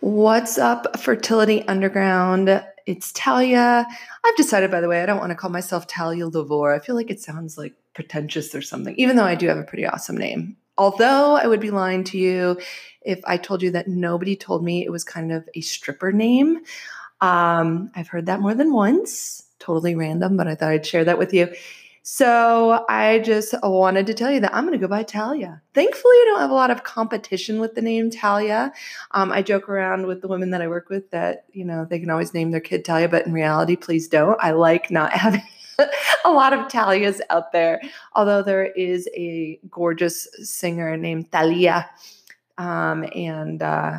What's 0.00 0.58
up, 0.58 0.96
Fertility 1.00 1.66
Underground? 1.66 2.64
It's 2.86 3.10
Talia. 3.10 3.84
I've 4.24 4.36
decided, 4.36 4.70
by 4.70 4.80
the 4.80 4.88
way, 4.88 5.02
I 5.02 5.06
don't 5.06 5.18
want 5.18 5.30
to 5.30 5.34
call 5.34 5.50
myself 5.50 5.88
Talia 5.88 6.30
Lavore. 6.30 6.72
I 6.72 6.78
feel 6.78 6.94
like 6.94 7.10
it 7.10 7.20
sounds 7.20 7.58
like 7.58 7.74
pretentious 7.94 8.54
or 8.54 8.62
something, 8.62 8.94
even 8.96 9.16
though 9.16 9.24
I 9.24 9.34
do 9.34 9.48
have 9.48 9.58
a 9.58 9.64
pretty 9.64 9.84
awesome 9.84 10.16
name. 10.16 10.56
Although 10.78 11.34
I 11.34 11.48
would 11.48 11.58
be 11.58 11.72
lying 11.72 12.04
to 12.04 12.18
you 12.18 12.60
if 13.02 13.18
I 13.24 13.38
told 13.38 13.60
you 13.60 13.72
that 13.72 13.88
nobody 13.88 14.36
told 14.36 14.62
me 14.62 14.84
it 14.84 14.92
was 14.92 15.02
kind 15.02 15.32
of 15.32 15.48
a 15.56 15.62
stripper 15.62 16.12
name. 16.12 16.58
Um, 17.20 17.90
I've 17.96 18.06
heard 18.06 18.26
that 18.26 18.38
more 18.38 18.54
than 18.54 18.72
once, 18.72 19.42
totally 19.58 19.96
random, 19.96 20.36
but 20.36 20.46
I 20.46 20.54
thought 20.54 20.70
I'd 20.70 20.86
share 20.86 21.06
that 21.06 21.18
with 21.18 21.34
you. 21.34 21.52
So 22.10 22.86
I 22.88 23.18
just 23.18 23.54
wanted 23.62 24.06
to 24.06 24.14
tell 24.14 24.32
you 24.32 24.40
that 24.40 24.54
I'm 24.54 24.64
going 24.64 24.72
to 24.72 24.80
go 24.80 24.88
by 24.88 25.02
Talia. 25.02 25.60
Thankfully, 25.74 26.14
I 26.14 26.24
don't 26.24 26.40
have 26.40 26.50
a 26.50 26.54
lot 26.54 26.70
of 26.70 26.82
competition 26.82 27.60
with 27.60 27.74
the 27.74 27.82
name 27.82 28.10
Talia. 28.10 28.72
Um, 29.10 29.30
I 29.30 29.42
joke 29.42 29.68
around 29.68 30.06
with 30.06 30.22
the 30.22 30.26
women 30.26 30.50
that 30.52 30.62
I 30.62 30.68
work 30.68 30.88
with 30.88 31.10
that, 31.10 31.44
you 31.52 31.66
know, 31.66 31.84
they 31.84 31.98
can 31.98 32.08
always 32.08 32.32
name 32.32 32.50
their 32.50 32.62
kid 32.62 32.82
Talia, 32.82 33.10
but 33.10 33.26
in 33.26 33.34
reality, 33.34 33.76
please 33.76 34.08
don't. 34.08 34.42
I 34.42 34.52
like 34.52 34.90
not 34.90 35.12
having 35.24 35.42
a 36.24 36.30
lot 36.30 36.54
of 36.54 36.68
Talias 36.68 37.20
out 37.28 37.52
there, 37.52 37.78
although 38.14 38.42
there 38.42 38.64
is 38.72 39.06
a 39.14 39.60
gorgeous 39.68 40.26
singer 40.42 40.96
named 40.96 41.30
Thalia. 41.30 41.90
Um, 42.56 43.04
and 43.14 43.62
uh, 43.62 43.98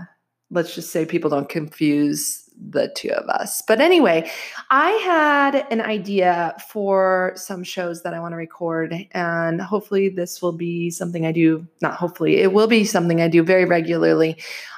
let's 0.49 0.73
just 0.73 0.89
say 0.89 1.05
people 1.05 1.29
don't 1.29 1.47
confuse 1.47 2.48
the 2.69 2.91
two 2.95 3.09
of 3.09 3.27
us. 3.29 3.61
But 3.61 3.79
anyway, 3.79 4.29
I 4.69 4.91
had 4.91 5.67
an 5.71 5.81
idea 5.81 6.55
for 6.69 7.33
some 7.35 7.63
shows 7.63 8.03
that 8.03 8.13
I 8.13 8.19
want 8.19 8.33
to 8.33 8.37
record, 8.37 9.07
and 9.11 9.61
hopefully, 9.61 10.09
this 10.09 10.41
will 10.41 10.51
be 10.51 10.89
something 10.89 11.25
I 11.25 11.31
do. 11.31 11.67
Not 11.81 11.93
hopefully, 11.93 12.37
it 12.37 12.53
will 12.53 12.67
be 12.67 12.83
something 12.83 13.21
I 13.21 13.27
do 13.27 13.43
very 13.43 13.65
regularly. 13.65 14.37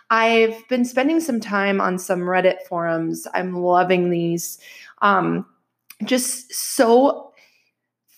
I've 0.10 0.68
been 0.68 0.84
spending 0.84 1.22
some 1.22 1.40
time 1.40 1.80
on 1.80 1.98
some 1.98 2.20
Reddit 2.22 2.64
forums. 2.68 3.28
I'm 3.34 3.56
loving 3.58 4.10
these. 4.10 4.60
Um, 5.02 5.46
just 6.04 6.54
so 6.54 7.31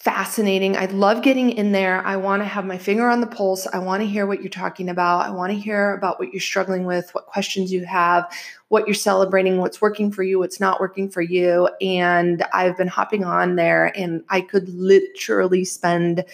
fascinating. 0.03 0.75
I 0.75 0.87
love 0.87 1.21
getting 1.21 1.51
in 1.51 1.71
there. 1.71 2.05
I 2.05 2.17
want 2.17 2.41
to 2.41 2.45
have 2.45 2.65
my 2.65 2.77
finger 2.77 3.07
on 3.07 3.21
the 3.21 3.27
pulse. 3.27 3.65
I 3.67 3.79
want 3.79 4.01
to 4.01 4.05
hear 4.05 4.27
what 4.27 4.41
you're 4.41 4.49
talking 4.49 4.89
about. 4.89 5.25
I 5.25 5.29
want 5.29 5.53
to 5.53 5.57
hear 5.57 5.93
about 5.93 6.19
what 6.19 6.33
you're 6.33 6.41
struggling 6.41 6.83
with, 6.83 7.09
what 7.13 7.25
questions 7.25 7.71
you 7.71 7.85
have, 7.85 8.29
what 8.67 8.85
you're 8.85 8.95
celebrating, 8.95 9.59
what's 9.59 9.79
working 9.79 10.11
for 10.11 10.21
you, 10.21 10.39
what's 10.39 10.59
not 10.59 10.81
working 10.81 11.09
for 11.09 11.21
you. 11.21 11.69
And 11.79 12.43
I've 12.51 12.75
been 12.75 12.89
hopping 12.89 13.23
on 13.23 13.55
there 13.55 13.97
and 13.97 14.25
I 14.27 14.41
could 14.41 14.67
literally 14.67 15.63
spend 15.63 16.25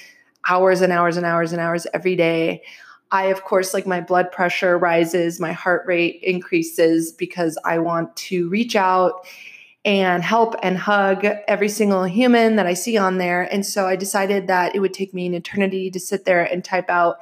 hours 0.50 0.82
and 0.82 0.92
hours 0.92 1.16
and 1.16 1.26
hours 1.28 1.52
and 1.52 1.62
hours 1.62 1.86
every 1.94 2.16
day. 2.16 2.64
I, 3.12 3.26
of 3.26 3.44
course, 3.44 3.76
like 3.76 3.86
my 3.86 4.02
blood 4.02 4.32
pressure 4.32 4.80
rises, 4.80 5.40
my 5.40 5.52
heart 5.52 5.84
rate 5.86 6.22
increases 6.24 7.12
because 7.12 7.56
I 7.66 7.78
want 7.78 8.16
to 8.16 8.50
reach 8.50 8.76
out 8.76 9.28
and 9.86 10.24
help 10.24 10.56
and 10.62 10.78
hug 10.78 11.26
every 11.48 11.70
single 11.70 12.04
human 12.04 12.58
that 12.58 12.68
I 12.68 12.74
see 12.74 12.98
on 12.98 13.18
there. 13.18 13.44
And 13.44 13.66
so 13.66 13.88
I 13.88 13.96
decided 13.96 14.48
that 14.48 14.76
it 14.76 14.80
would 14.80 14.94
take 14.94 15.14
me 15.14 15.26
an 15.26 15.34
eternity 15.34 15.90
to 15.92 16.00
sit 16.00 16.26
there 16.26 16.44
and 16.44 16.64
type 16.64 16.90
out 16.90 17.18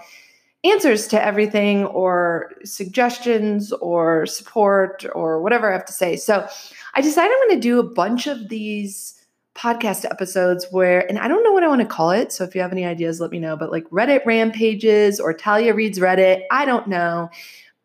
answers 0.63 1.07
to 1.07 1.23
everything 1.23 1.85
or 1.85 2.51
suggestions 2.63 3.71
or 3.73 4.25
support 4.25 5.05
or 5.13 5.41
whatever 5.41 5.69
I 5.69 5.73
have 5.73 5.85
to 5.85 5.93
say. 5.93 6.15
So 6.15 6.47
I 6.95 7.01
decided 7.01 7.31
I'm 7.31 7.49
going 7.49 7.61
to 7.61 7.67
do 7.67 7.79
a 7.79 7.83
bunch 7.83 8.27
of 8.27 8.49
these 8.49 9.13
podcast 9.55 10.05
episodes 10.05 10.67
where, 10.71 11.07
and 11.07 11.17
I 11.19 11.27
don't 11.27 11.43
know 11.43 11.51
what 11.51 11.63
I 11.63 11.67
want 11.67 11.81
to 11.81 11.87
call 11.87 12.11
it. 12.11 12.31
So 12.31 12.43
if 12.43 12.53
you 12.53 12.61
have 12.61 12.71
any 12.71 12.85
ideas, 12.85 13.19
let 13.19 13.31
me 13.31 13.39
know. 13.39 13.55
But 13.55 13.71
like 13.71 13.85
Reddit 13.85 14.25
rampages 14.25 15.19
or 15.19 15.33
Talia 15.33 15.73
reads 15.73 15.99
Reddit, 15.99 16.43
I 16.51 16.65
don't 16.65 16.87
know. 16.87 17.29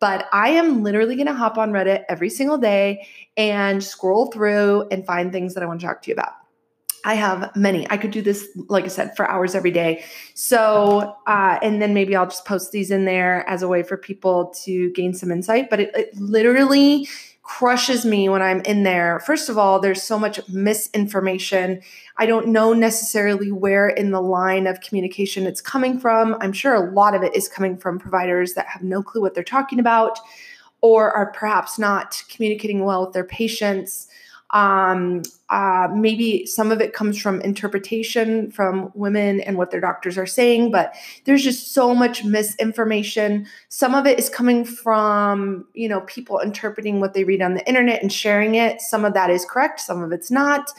But 0.03 0.27
I 0.33 0.49
am 0.49 0.83
literally 0.83 1.15
going 1.15 1.27
to 1.27 1.33
hop 1.33 1.57
on 1.57 1.71
Reddit 1.71 2.03
every 2.09 2.29
single 2.29 2.57
day 2.57 3.07
and 3.37 3.81
scroll 3.81 4.25
through 4.25 4.85
and 4.91 5.05
find 5.05 5.31
things 5.31 5.53
that 5.53 5.63
I 5.63 5.65
want 5.65 5.79
to 5.79 5.87
talk 5.87 6.01
to 6.01 6.09
you 6.09 6.13
about. 6.13 6.33
I 7.05 7.13
have 7.13 7.55
many. 7.55 7.89
I 7.89 7.95
could 7.95 8.11
do 8.11 8.21
this, 8.21 8.45
like 8.67 8.83
I 8.83 8.89
said, 8.89 9.15
for 9.15 9.25
hours 9.31 9.55
every 9.55 9.71
day. 9.71 10.03
So, 10.33 11.15
uh, 11.25 11.57
and 11.61 11.81
then 11.81 11.93
maybe 11.93 12.17
I'll 12.17 12.25
just 12.25 12.43
post 12.43 12.73
these 12.73 12.91
in 12.91 13.05
there 13.05 13.47
as 13.47 13.61
a 13.61 13.69
way 13.69 13.81
for 13.81 13.95
people 13.95 14.53
to 14.65 14.91
gain 14.91 15.13
some 15.13 15.31
insight. 15.31 15.69
But 15.69 15.79
it, 15.79 15.95
it 15.95 16.13
literally 16.17 17.07
crushes 17.43 18.05
me 18.05 18.29
when 18.29 18.41
I'm 18.41 18.61
in 18.61 18.83
there. 18.83 19.19
First 19.19 19.49
of 19.49 19.57
all, 19.57 19.79
there's 19.79 20.01
so 20.01 20.17
much 20.17 20.39
misinformation. 20.47 21.81
I 22.17 22.25
don't 22.25 22.47
know 22.47 22.71
necessarily 22.71 23.51
where 23.51 23.89
in 23.89 24.11
the 24.11 24.21
line 24.21 24.65
of 24.65 24.79
communication 24.79 25.45
it's 25.45 25.61
coming 25.61 25.99
from. 25.99 26.37
I'm 26.39 26.53
sure 26.53 26.73
a 26.73 26.91
lot 26.93 27.15
of 27.15 27.21
it 27.21 27.35
is 27.35 27.49
coming 27.49 27.77
from 27.77 27.99
providers 27.99 28.53
that 28.53 28.67
have 28.67 28.81
no 28.81 29.03
clue 29.03 29.21
what 29.21 29.35
they're 29.35 29.43
talking 29.43 29.79
about 29.79 30.19
or 30.79 31.11
are 31.11 31.31
perhaps 31.31 31.77
not 31.77 32.23
communicating 32.29 32.85
well 32.85 33.05
with 33.05 33.13
their 33.13 33.23
patients. 33.25 34.07
Um, 34.53 35.23
uh, 35.49 35.87
maybe 35.91 36.45
some 36.45 36.71
of 36.71 36.79
it 36.79 36.93
comes 36.93 37.19
from 37.19 37.41
interpretation 37.41 38.51
from 38.51 38.91
women 38.93 39.41
and 39.41 39.57
what 39.57 39.71
their 39.71 39.81
doctors 39.81 40.15
are 40.15 40.27
saying, 40.27 40.69
but 40.69 40.93
there's 41.25 41.43
just 41.43 41.73
so 41.73 41.95
much 41.95 42.23
misinformation. 42.23 43.47
Some 43.69 43.95
of 43.95 44.05
it 44.05 44.19
is 44.19 44.29
coming 44.29 44.63
from, 44.63 45.65
you 45.73 45.89
know, 45.89 46.01
people 46.01 46.39
interpreting 46.39 46.99
what 46.99 47.15
they 47.15 47.23
read 47.23 47.41
on 47.41 47.55
the 47.55 47.67
internet 47.67 48.01
and 48.03 48.13
sharing 48.13 48.53
it. 48.53 48.79
Some 48.79 49.05
of 49.05 49.15
that 49.15 49.31
is 49.31 49.43
correct, 49.43 49.79
some 49.79 50.03
of 50.03 50.11
it's 50.11 50.29
not. 50.29 50.69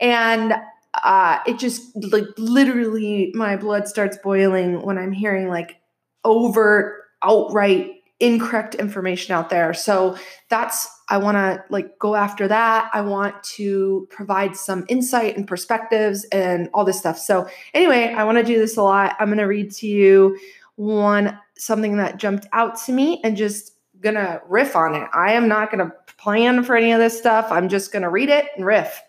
And 0.00 0.54
uh, 1.02 1.38
it 1.46 1.58
just 1.58 1.90
like 2.12 2.26
literally 2.36 3.30
my 3.34 3.56
blood 3.56 3.86
starts 3.86 4.18
boiling 4.18 4.82
when 4.82 4.98
I'm 4.98 5.12
hearing 5.12 5.48
like 5.48 5.76
overt, 6.24 7.02
outright 7.22 7.93
incorrect 8.20 8.74
information 8.76 9.34
out 9.34 9.50
there. 9.50 9.74
So 9.74 10.16
that's 10.48 10.88
I 11.08 11.18
want 11.18 11.36
to 11.36 11.62
like 11.68 11.98
go 11.98 12.14
after 12.14 12.48
that. 12.48 12.90
I 12.92 13.00
want 13.02 13.42
to 13.54 14.06
provide 14.10 14.56
some 14.56 14.84
insight 14.88 15.36
and 15.36 15.46
perspectives 15.46 16.24
and 16.32 16.70
all 16.72 16.84
this 16.84 16.98
stuff. 16.98 17.18
So 17.18 17.48
anyway, 17.74 18.14
I 18.16 18.24
want 18.24 18.38
to 18.38 18.44
do 18.44 18.58
this 18.58 18.76
a 18.76 18.82
lot. 18.82 19.16
I'm 19.18 19.28
going 19.28 19.38
to 19.38 19.44
read 19.44 19.72
to 19.72 19.86
you 19.86 20.38
one 20.76 21.38
something 21.56 21.96
that 21.98 22.16
jumped 22.16 22.46
out 22.52 22.80
to 22.84 22.92
me 22.92 23.20
and 23.22 23.36
just 23.36 23.72
going 24.00 24.14
to 24.14 24.40
riff 24.48 24.76
on 24.76 24.94
it. 24.94 25.08
I 25.12 25.32
am 25.32 25.48
not 25.48 25.70
going 25.70 25.84
to 25.84 25.94
plan 26.16 26.64
for 26.64 26.76
any 26.76 26.92
of 26.92 26.98
this 26.98 27.18
stuff. 27.18 27.48
I'm 27.50 27.68
just 27.68 27.92
going 27.92 28.02
to 28.02 28.10
read 28.10 28.28
it 28.28 28.46
and 28.56 28.64
riff. 28.64 29.02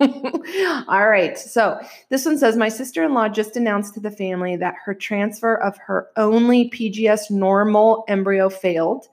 All 0.00 1.08
right. 1.08 1.38
So 1.38 1.80
this 2.10 2.26
one 2.26 2.38
says 2.38 2.56
My 2.56 2.68
sister 2.68 3.04
in 3.04 3.14
law 3.14 3.28
just 3.28 3.56
announced 3.56 3.94
to 3.94 4.00
the 4.00 4.10
family 4.10 4.56
that 4.56 4.74
her 4.84 4.94
transfer 4.94 5.54
of 5.54 5.76
her 5.78 6.08
only 6.16 6.70
PGS 6.70 7.30
normal 7.30 8.04
embryo 8.08 8.48
failed. 8.48 9.06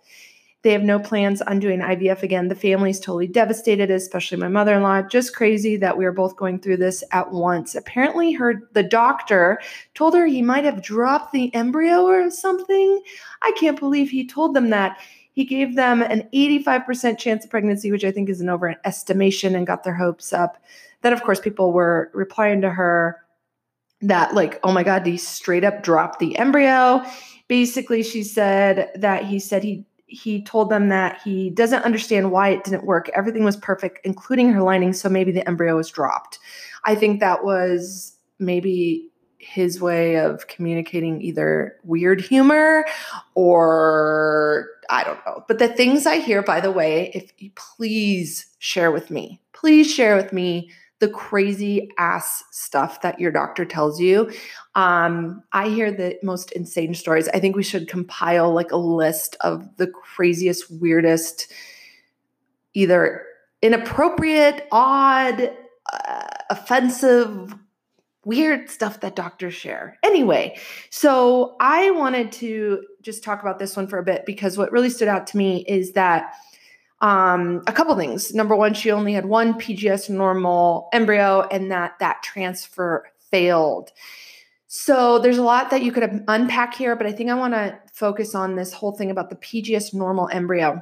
They 0.63 0.71
have 0.71 0.81
no 0.81 0.97
plans 0.97 1.41
on 1.41 1.59
doing 1.59 1.81
IVF 1.81 2.23
again. 2.23 2.47
The 2.47 2.55
family 2.55 2.89
is 2.89 2.99
totally 2.99 3.27
devastated, 3.27 3.91
especially 3.91 4.37
my 4.37 4.47
mother 4.47 4.73
in 4.75 4.81
law. 4.81 5.01
Just 5.01 5.35
crazy 5.35 5.75
that 5.75 5.97
we 5.97 6.05
are 6.05 6.13
both 6.13 6.37
going 6.37 6.59
through 6.59 6.77
this 6.77 7.03
at 7.11 7.33
once. 7.33 7.75
Apparently, 7.75 8.31
her 8.31 8.69
the 8.71 8.83
doctor 8.83 9.59
told 9.93 10.15
her 10.15 10.25
he 10.25 10.41
might 10.41 10.63
have 10.63 10.81
dropped 10.81 11.33
the 11.33 11.53
embryo 11.53 12.03
or 12.03 12.31
something. 12.31 13.01
I 13.41 13.51
can't 13.59 13.79
believe 13.79 14.09
he 14.09 14.25
told 14.25 14.55
them 14.55 14.69
that. 14.69 14.97
He 15.33 15.45
gave 15.45 15.75
them 15.75 16.01
an 16.01 16.29
85% 16.33 17.17
chance 17.17 17.43
of 17.43 17.51
pregnancy, 17.51 17.91
which 17.91 18.05
I 18.05 18.11
think 18.11 18.29
is 18.29 18.39
an 18.39 18.47
overestimation, 18.47 19.55
and 19.55 19.67
got 19.67 19.83
their 19.83 19.95
hopes 19.95 20.31
up. 20.31 20.57
Then, 21.01 21.13
of 21.13 21.23
course, 21.23 21.39
people 21.39 21.73
were 21.73 22.11
replying 22.13 22.61
to 22.61 22.69
her 22.69 23.19
that, 24.01 24.33
like, 24.33 24.59
oh 24.63 24.71
my 24.71 24.83
God, 24.83 25.05
he 25.05 25.17
straight 25.17 25.63
up 25.63 25.83
dropped 25.83 26.19
the 26.19 26.37
embryo. 26.37 27.03
Basically, 27.47 28.03
she 28.03 28.23
said 28.23 28.91
that 28.95 29.25
he 29.25 29.39
said 29.39 29.63
he 29.63 29.85
he 30.13 30.43
told 30.43 30.69
them 30.69 30.89
that 30.89 31.19
he 31.23 31.49
doesn't 31.49 31.83
understand 31.83 32.31
why 32.31 32.49
it 32.49 32.63
didn't 32.63 32.85
work. 32.85 33.09
Everything 33.15 33.43
was 33.43 33.57
perfect, 33.57 33.99
including 34.05 34.53
her 34.53 34.61
lining, 34.61 34.93
so 34.93 35.09
maybe 35.09 35.31
the 35.31 35.47
embryo 35.47 35.75
was 35.75 35.89
dropped. 35.89 36.37
I 36.83 36.93
think 36.93 37.19
that 37.19 37.43
was 37.43 38.15
maybe 38.37 39.09
his 39.39 39.81
way 39.81 40.17
of 40.17 40.47
communicating 40.47 41.19
either 41.21 41.77
weird 41.83 42.21
humor 42.21 42.85
or 43.33 44.67
I 44.89 45.03
don't 45.03 45.19
know. 45.25 45.43
But 45.47 45.59
the 45.59 45.67
things 45.67 46.05
I 46.05 46.17
hear, 46.17 46.41
by 46.41 46.59
the 46.59 46.71
way, 46.71 47.11
if 47.13 47.31
you 47.37 47.51
please 47.55 48.47
share 48.59 48.91
with 48.91 49.09
me, 49.11 49.41
please 49.53 49.91
share 49.91 50.15
with 50.15 50.33
me 50.33 50.71
the 50.99 51.09
crazy 51.09 51.91
ass 51.97 52.45
stuff 52.51 53.01
that 53.01 53.19
your 53.19 53.31
doctor 53.31 53.65
tells 53.65 53.99
you. 53.99 54.31
Um, 54.75 55.43
I 55.51 55.67
hear 55.67 55.91
the 55.91 56.17
most 56.23 56.51
insane 56.53 56.93
stories. 56.93 57.27
I 57.29 57.39
think 57.39 57.57
we 57.57 57.63
should 57.63 57.89
compile 57.89 58.53
like 58.53 58.71
a 58.71 58.77
list 58.77 59.35
of 59.41 59.75
the 59.75 59.87
craziest, 59.87 60.71
weirdest, 60.71 61.51
either 62.73 63.25
inappropriate, 63.61 64.65
odd, 64.71 65.51
uh, 65.91 66.27
offensive, 66.49 67.53
weird 68.25 68.69
stuff 68.69 69.01
that 69.01 69.15
doctors 69.15 69.53
share. 69.53 69.97
Anyway, 70.03 70.57
so 70.89 71.57
I 71.59 71.91
wanted 71.91 72.31
to 72.33 72.85
just 73.03 73.23
talk 73.23 73.41
about 73.41 73.59
this 73.59 73.75
one 73.75 73.87
for 73.87 73.99
a 73.99 74.03
bit 74.03 74.25
because 74.25 74.57
what 74.57 74.71
really 74.71 74.89
stood 74.89 75.07
out 75.07 75.27
to 75.27 75.37
me 75.37 75.65
is 75.67 75.91
that 75.93 76.33
um, 77.01 77.61
a 77.67 77.73
couple 77.73 77.95
things. 77.97 78.33
Number 78.33 78.55
one, 78.55 78.73
she 78.73 78.89
only 78.89 79.13
had 79.13 79.25
one 79.25 79.55
PGS 79.55 80.09
normal 80.09 80.87
embryo 80.93 81.47
and 81.51 81.71
that 81.71 81.99
that 81.99 82.23
transfer 82.23 83.05
failed. 83.29 83.91
So 84.67 85.19
there's 85.19 85.37
a 85.37 85.43
lot 85.43 85.69
that 85.69 85.83
you 85.83 85.91
could 85.91 86.23
unpack 86.27 86.73
here, 86.73 86.95
but 86.95 87.05
I 87.05 87.11
think 87.11 87.29
I 87.29 87.35
want 87.35 87.53
to 87.53 87.77
focus 87.93 88.33
on 88.33 88.55
this 88.55 88.73
whole 88.73 88.93
thing 88.93 89.11
about 89.11 89.29
the 89.29 89.35
PGS 89.35 89.93
normal 89.93 90.29
embryo. 90.29 90.81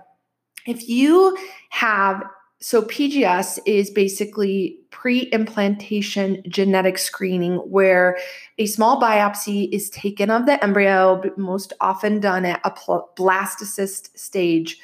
If 0.65 0.88
you 0.88 1.35
have 1.71 2.24
so 2.62 2.84
PGS 2.84 3.58
is 3.66 3.90
basically 3.90 4.78
pre-implantation 4.92 6.44
genetic 6.48 7.00
screening 7.00 7.56
where 7.58 8.19
a 8.60 8.68
small 8.68 9.02
biopsy 9.02 9.68
is 9.72 9.90
taken 9.90 10.30
of 10.30 10.46
the 10.46 10.63
embryo, 10.63 11.24
most 11.38 11.74
often 11.81 12.19
done 12.19 12.46
at 12.46 12.62
a 12.63 12.72
blastocyst 13.18 14.16
stage. 14.16 14.78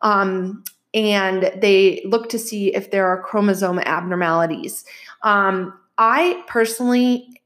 Um, 0.00 0.64
and 0.94 1.52
they 1.56 2.02
look 2.04 2.28
to 2.30 2.40
see 2.40 2.74
if 2.74 2.90
there 2.90 3.06
are 3.06 3.22
chromosome 3.22 3.78
abnormalities. 3.78 4.84
Um, 5.22 5.78
I 5.98 6.42
personally 6.48 7.40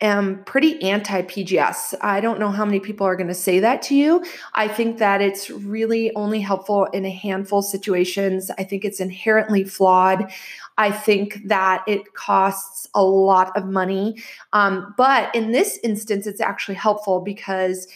am 0.00 0.42
pretty 0.44 0.80
anti 0.82 1.22
PGS. 1.22 1.94
I 2.00 2.20
don't 2.20 2.40
know 2.40 2.50
how 2.50 2.64
many 2.64 2.80
people 2.80 3.06
are 3.06 3.16
going 3.16 3.28
to 3.28 3.34
say 3.34 3.60
that 3.60 3.82
to 3.82 3.94
you. 3.94 4.24
I 4.54 4.68
think 4.68 4.98
that 4.98 5.20
it's 5.20 5.50
really 5.50 6.14
only 6.14 6.40
helpful 6.40 6.86
in 6.86 7.04
a 7.04 7.10
handful 7.10 7.60
of 7.60 7.64
situations. 7.64 8.50
I 8.58 8.64
think 8.64 8.84
it's 8.84 9.00
inherently 9.00 9.64
flawed. 9.64 10.30
I 10.78 10.90
think 10.90 11.46
that 11.46 11.84
it 11.86 12.14
costs 12.14 12.88
a 12.94 13.02
lot 13.02 13.56
of 13.56 13.66
money. 13.66 14.22
Um, 14.52 14.94
but 14.96 15.34
in 15.34 15.52
this 15.52 15.78
instance, 15.82 16.26
it's 16.26 16.40
actually 16.40 16.76
helpful 16.76 17.20
because, 17.20 17.86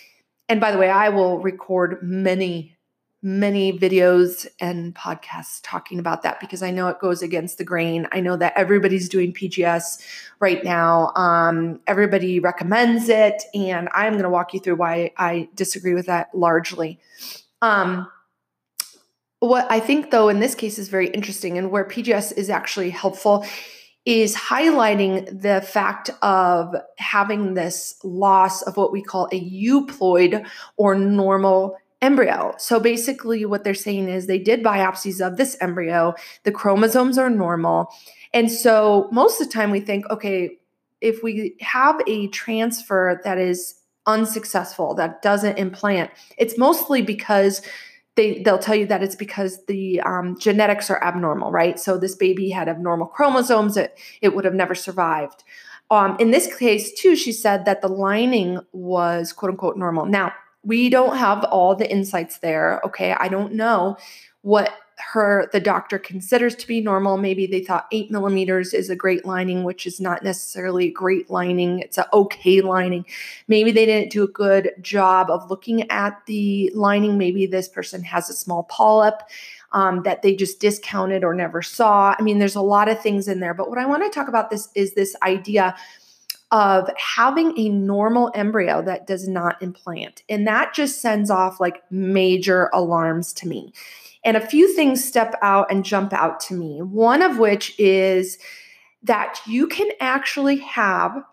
and 0.49 0.61
by 0.61 0.71
the 0.71 0.79
way, 0.79 0.91
I 0.91 1.09
will 1.09 1.39
record 1.41 1.99
many 2.03 2.77
many 3.25 3.76
videos 3.76 4.47
and 4.61 4.94
podcasts 4.94 5.59
talking 5.62 5.99
about 5.99 6.23
that 6.23 6.38
because 6.41 6.62
I 6.62 6.71
know 6.71 6.88
it 6.88 7.00
goes 7.00 7.23
against 7.23 7.56
the 7.56 7.65
grain. 7.65 8.06
I 8.12 8.21
know 8.21 8.37
that 8.37 8.53
everybody's 8.55 9.09
doing 9.09 9.32
PGS 9.32 10.05
right 10.41 10.62
now. 10.62 11.11
Um, 11.17 11.81
everybody 11.87 12.38
recommends 12.38 13.09
it, 13.09 13.43
and 13.55 13.88
I'm 13.94 14.12
going 14.12 14.25
to 14.25 14.31
walk 14.31 14.53
you 14.53 14.61
through 14.61 14.76
why 14.76 15.12
I 15.17 15.49
disagree 15.55 15.94
with 15.94 16.05
that 16.06 16.35
largely. 16.35 17.00
Um, 17.62 18.06
what 19.41 19.67
I 19.71 19.81
think, 19.81 20.11
though, 20.11 20.29
in 20.29 20.41
this 20.41 20.55
case 20.55 20.79
is 20.79 20.91
very 20.91 21.09
interesting 21.09 21.56
and 21.56 21.71
where 21.71 21.87
PGS 21.87 22.37
is 22.37 22.50
actually 22.50 22.91
helpful 22.91 23.47
is 24.05 24.37
highlighting 24.37 25.41
the 25.41 25.62
fact 25.62 26.11
of 26.21 26.76
having 26.99 27.55
this 27.55 27.99
loss 28.05 28.61
of 28.62 28.76
what 28.76 28.93
we 28.93 29.03
call 29.03 29.29
a 29.32 29.41
euploid 29.41 30.47
or 30.76 30.94
normal 30.94 31.79
embryo. 32.05 32.55
So 32.59 32.79
basically, 32.79 33.45
what 33.45 33.65
they're 33.65 33.75
saying 33.75 34.09
is 34.09 34.27
they 34.27 34.39
did 34.39 34.62
biopsies 34.62 35.27
of 35.27 35.37
this 35.37 35.56
embryo, 35.61 36.15
the 36.45 36.53
chromosomes 36.53 37.19
are 37.19 37.31
normal. 37.31 37.93
And 38.33 38.51
so 38.51 39.09
most 39.12 39.41
of 39.41 39.47
the 39.49 39.53
time 39.53 39.71
we 39.71 39.81
think, 39.81 40.09
okay, 40.11 40.59
if 41.01 41.23
we 41.23 41.56
have 41.61 42.01
a 42.06 42.29
transfer 42.29 43.21
that 43.25 43.39
is 43.39 43.75
unsuccessful, 44.06 44.95
that 44.95 45.23
doesn't 45.23 45.59
implant, 45.59 46.11
it's 46.39 46.59
mostly 46.59 47.03
because 47.03 47.62
they 48.17 48.43
they'll 48.43 48.59
tell 48.59 48.77
you 48.77 48.87
that 48.87 49.03
it's 49.03 49.17
because 49.17 49.65
the 49.67 50.00
um, 50.03 50.39
genetics 50.39 50.89
are 50.91 51.03
abnormal, 51.03 51.50
right? 51.50 51.81
So 51.81 51.99
this 51.99 52.15
baby 52.15 52.50
had 52.50 52.69
abnormal 52.69 53.09
chromosomes; 53.09 53.77
it 53.77 53.99
it 54.23 54.35
would 54.35 54.45
have 54.45 54.55
never 54.55 54.75
survived. 54.75 55.43
Um, 55.91 56.17
in 56.19 56.31
this 56.31 56.55
case, 56.57 56.93
too, 56.93 57.17
she 57.17 57.33
said 57.33 57.65
that 57.67 57.83
the 57.83 57.89
lining 57.89 58.61
was 58.73 59.33
quote 59.33 59.50
unquote 59.50 59.77
normal. 59.77 60.07
Now, 60.07 60.33
we 60.64 60.88
don't 60.88 61.16
have 61.16 61.44
all 61.44 61.75
the 61.75 61.90
insights 61.90 62.38
there. 62.38 62.81
Okay. 62.84 63.12
I 63.12 63.28
don't 63.28 63.52
know 63.52 63.96
what 64.43 64.72
her 64.99 65.49
the 65.52 65.61
doctor 65.61 65.99
considers 65.99 66.55
to 66.55 66.66
be 66.66 66.81
normal. 66.81 67.16
Maybe 67.16 67.46
they 67.46 67.64
thought 67.64 67.88
eight 67.90 68.11
millimeters 68.11 68.72
is 68.72 68.90
a 68.90 68.96
great 68.96 69.25
lining 69.25 69.64
which 69.64 69.87
is 69.87 70.00
not 70.00 70.22
necessarily 70.22 70.87
a 70.87 70.93
great 70.93 71.31
lining. 71.31 71.81
It's 71.81 71.99
an 71.99 72.05
okay 72.12 72.61
lining. 72.61 73.05
Maybe 73.49 73.72
they 73.72 73.87
didn't 73.87 74.12
do 74.12 74.22
a 74.22 74.28
good 74.28 74.70
job 74.81 75.31
of 75.31 75.50
looking 75.50 75.90
at 75.90 76.22
the 76.26 76.70
lining. 76.75 77.19
Maybe 77.19 77.46
this 77.46 77.69
person 77.69 78.02
has 78.05 78.31
a 78.31 78.34
small 78.34 78.64
polyp 78.64 79.22
um, 79.72 80.05
that 80.05 80.22
they 80.22 80.37
just 80.37 80.61
discounted 80.61 81.25
or 81.25 81.34
never 81.34 81.61
saw. 81.61 82.14
I 82.19 82.22
mean 82.22 82.38
there's 82.38 82.55
a 82.55 82.61
lot 82.61 82.88
of 82.88 83.00
things 83.00 83.26
in 83.26 83.40
there. 83.40 83.55
But 83.55 83.69
what 83.69 83.78
i 83.78 83.87
want 83.87 84.05
to 84.05 84.16
talk 84.16 84.28
about 84.28 84.50
this 84.50 84.69
is 84.75 84.94
this 84.94 85.16
idea 85.22 85.75
of 86.55 86.89
having 86.97 87.53
a 87.59 87.69
normal 87.69 88.31
embryo 88.33 88.81
that 88.81 89.09
does 89.09 89.27
not 89.27 89.61
implant. 89.61 90.23
And 90.29 90.47
that 90.47 90.73
just 90.73 91.03
sends 91.03 91.29
off 91.29 91.59
like 91.59 91.83
major 91.91 92.71
alarms 92.73 93.33
to 93.35 93.49
me. 93.49 93.73
And 94.25 94.37
a 94.37 94.47
few 94.47 94.73
things 94.73 95.05
step 95.05 95.35
out 95.43 95.69
and 95.69 95.85
jump 95.85 96.12
out 96.12 96.39
to 96.43 96.55
me. 96.55 96.81
One 96.81 97.23
of 97.23 97.41
which 97.41 97.79
is 97.81 98.39
that 99.03 99.41
you 99.49 99.67
can 99.67 99.89
actually 100.01 100.59
have 100.59 101.25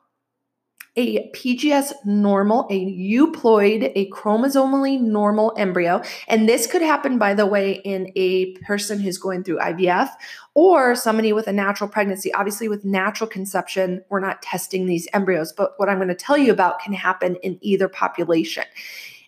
a 0.95 1.29
PGS 1.31 1.93
normal, 2.05 2.67
a 2.69 2.85
euploid, 2.85 3.91
a 3.95 4.09
chromosomally 4.09 4.99
normal 4.99 5.53
embryo. 5.57 6.01
And 6.27 6.49
this 6.49 6.67
could 6.67 6.81
happen, 6.81 7.17
by 7.17 7.33
the 7.33 7.45
way, 7.45 7.81
in 7.85 8.11
a 8.15 8.53
person 8.57 8.99
who's 8.99 9.17
going 9.17 9.43
through 9.43 9.59
IVF 9.59 10.09
or 10.53 10.95
somebody 10.95 11.31
with 11.31 11.47
a 11.47 11.53
natural 11.53 11.89
pregnancy. 11.89 12.33
Obviously, 12.33 12.67
with 12.67 12.83
natural 12.83 13.29
conception, 13.29 14.03
we're 14.09 14.19
not 14.19 14.41
testing 14.41 14.85
these 14.85 15.07
embryos, 15.13 15.53
but 15.53 15.73
what 15.77 15.87
I'm 15.87 15.97
going 15.97 16.09
to 16.09 16.15
tell 16.15 16.37
you 16.37 16.51
about 16.51 16.79
can 16.79 16.93
happen 16.93 17.35
in 17.37 17.57
either 17.61 17.87
population. 17.87 18.65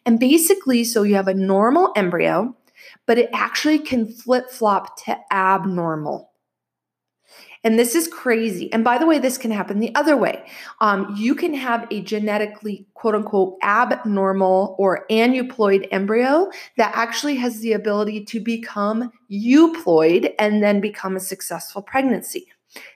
And 0.05 0.19
basically, 0.19 0.83
so 0.83 1.03
you 1.03 1.15
have 1.15 1.29
a 1.29 1.33
normal 1.33 1.93
embryo, 1.95 2.55
but 3.05 3.17
it 3.17 3.29
actually 3.31 3.79
can 3.79 4.11
flip 4.11 4.49
flop 4.49 5.01
to 5.05 5.17
abnormal. 5.31 6.32
And 7.63 7.79
this 7.79 7.95
is 7.95 8.07
crazy. 8.09 8.71
And 8.73 8.83
by 8.83 8.97
the 8.97 9.05
way, 9.05 9.19
this 9.19 9.37
can 9.37 9.51
happen 9.51 9.79
the 9.79 9.95
other 9.95 10.17
way. 10.17 10.43
Um, 10.81 11.15
you 11.17 11.33
can 11.33 11.53
have 11.53 11.87
a 11.91 12.01
genetically, 12.01 12.85
quote 12.93 13.15
unquote, 13.15 13.57
abnormal 13.61 14.75
or 14.77 15.05
aneuploid 15.09 15.87
embryo 15.91 16.51
that 16.75 16.91
actually 16.93 17.35
has 17.35 17.61
the 17.61 17.73
ability 17.73 18.25
to 18.25 18.41
become 18.41 19.11
euploid 19.31 20.33
and 20.37 20.61
then 20.61 20.81
become 20.81 21.15
a 21.15 21.21
successful 21.21 21.81
pregnancy. 21.81 22.47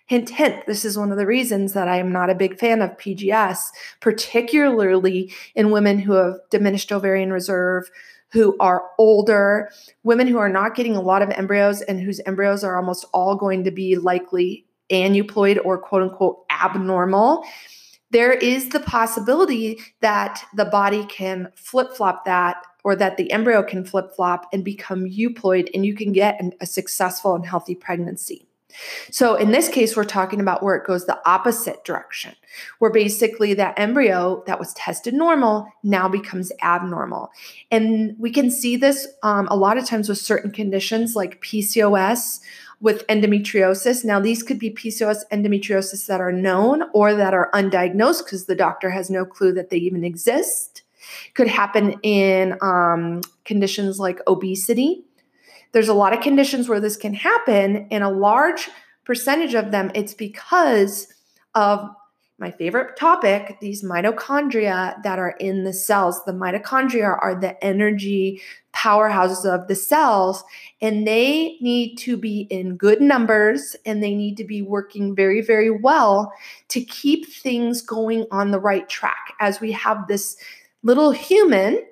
Hint, 0.07 0.29
hint, 0.31 0.65
this 0.65 0.83
is 0.83 0.97
one 0.97 1.11
of 1.11 1.17
the 1.17 1.25
reasons 1.25 1.73
that 1.73 1.87
I 1.87 1.97
am 1.97 2.11
not 2.11 2.29
a 2.29 2.35
big 2.35 2.57
fan 2.57 2.81
of 2.81 2.97
PGS, 2.97 3.59
particularly 3.99 5.33
in 5.53 5.69
women 5.69 5.99
who 5.99 6.13
have 6.13 6.39
diminished 6.49 6.91
ovarian 6.91 7.31
reserve, 7.31 7.89
who 8.31 8.55
are 8.59 8.83
older, 8.97 9.69
women 10.03 10.27
who 10.27 10.37
are 10.37 10.49
not 10.49 10.75
getting 10.75 10.95
a 10.95 11.01
lot 11.01 11.21
of 11.21 11.29
embryos 11.31 11.81
and 11.81 12.01
whose 12.01 12.19
embryos 12.25 12.63
are 12.63 12.77
almost 12.77 13.05
all 13.13 13.35
going 13.35 13.63
to 13.63 13.71
be 13.71 13.95
likely 13.95 14.65
aneuploid 14.91 15.59
or 15.63 15.77
quote 15.77 16.03
unquote 16.03 16.43
abnormal. 16.49 17.45
There 18.11 18.33
is 18.33 18.69
the 18.69 18.79
possibility 18.79 19.79
that 20.01 20.43
the 20.55 20.65
body 20.65 21.05
can 21.05 21.51
flip 21.55 21.93
flop 21.93 22.25
that 22.25 22.63
or 22.83 22.95
that 22.95 23.17
the 23.17 23.29
embryo 23.31 23.63
can 23.63 23.83
flip 23.83 24.15
flop 24.15 24.47
and 24.53 24.63
become 24.63 25.05
euploid 25.05 25.69
and 25.73 25.85
you 25.85 25.93
can 25.93 26.13
get 26.13 26.39
an, 26.39 26.53
a 26.61 26.65
successful 26.65 27.35
and 27.35 27.45
healthy 27.45 27.75
pregnancy. 27.75 28.46
So 29.11 29.35
in 29.35 29.51
this 29.51 29.69
case, 29.69 29.95
we're 29.95 30.03
talking 30.03 30.39
about 30.39 30.63
where 30.63 30.75
it 30.75 30.85
goes 30.85 31.05
the 31.05 31.19
opposite 31.25 31.83
direction, 31.83 32.35
where 32.79 32.91
basically 32.91 33.53
that 33.55 33.77
embryo 33.77 34.43
that 34.47 34.59
was 34.59 34.73
tested 34.73 35.13
normal 35.13 35.67
now 35.83 36.07
becomes 36.07 36.51
abnormal. 36.61 37.31
And 37.71 38.15
we 38.19 38.31
can 38.31 38.51
see 38.51 38.77
this 38.77 39.07
um, 39.23 39.47
a 39.49 39.55
lot 39.55 39.77
of 39.77 39.85
times 39.85 40.09
with 40.09 40.17
certain 40.17 40.51
conditions 40.51 41.15
like 41.15 41.41
PCOS, 41.41 42.39
with 42.79 43.05
endometriosis. 43.07 44.05
Now, 44.05 44.19
these 44.19 44.43
could 44.43 44.59
be 44.59 44.69
PCOS 44.69 45.23
endometriosis 45.31 46.05
that 46.07 46.21
are 46.21 46.31
known 46.31 46.83
or 46.93 47.13
that 47.15 47.33
are 47.33 47.49
undiagnosed 47.53 48.25
because 48.25 48.45
the 48.45 48.55
doctor 48.55 48.89
has 48.89 49.09
no 49.09 49.25
clue 49.25 49.51
that 49.53 49.69
they 49.69 49.77
even 49.77 50.03
exist. 50.03 50.83
Could 51.33 51.47
happen 51.47 51.99
in 52.03 52.57
um, 52.61 53.21
conditions 53.45 53.99
like 53.99 54.19
obesity 54.27 55.03
there's 55.71 55.89
a 55.89 55.93
lot 55.93 56.13
of 56.13 56.21
conditions 56.21 56.69
where 56.69 56.79
this 56.79 56.97
can 56.97 57.13
happen, 57.13 57.87
and 57.91 58.03
a 58.03 58.09
large 58.09 58.69
percentage 59.05 59.53
of 59.53 59.71
them, 59.71 59.91
it's 59.95 60.13
because 60.13 61.07
of 61.55 61.89
my 62.39 62.51
favorite 62.51 62.95
topic 62.95 63.57
these 63.61 63.83
mitochondria 63.83 65.01
that 65.01 65.17
are 65.17 65.35
in 65.39 65.63
the 65.63 65.73
cells. 65.73 66.23
The 66.25 66.33
mitochondria 66.33 67.17
are 67.19 67.33
the 67.39 67.61
energy 67.63 68.41
powerhouses 68.75 69.43
of 69.43 69.67
the 69.67 69.75
cells, 69.75 70.43
and 70.79 71.07
they 71.07 71.57
need 71.61 71.95
to 71.97 72.15
be 72.15 72.41
in 72.51 72.77
good 72.77 73.01
numbers 73.01 73.75
and 73.85 74.03
they 74.03 74.13
need 74.13 74.37
to 74.37 74.43
be 74.43 74.61
working 74.61 75.15
very, 75.15 75.41
very 75.41 75.71
well 75.71 76.31
to 76.67 76.81
keep 76.81 77.27
things 77.27 77.81
going 77.81 78.27
on 78.29 78.51
the 78.51 78.59
right 78.59 78.87
track. 78.87 79.33
As 79.39 79.59
we 79.59 79.71
have 79.71 80.07
this 80.07 80.37
little 80.83 81.11
human 81.11 81.83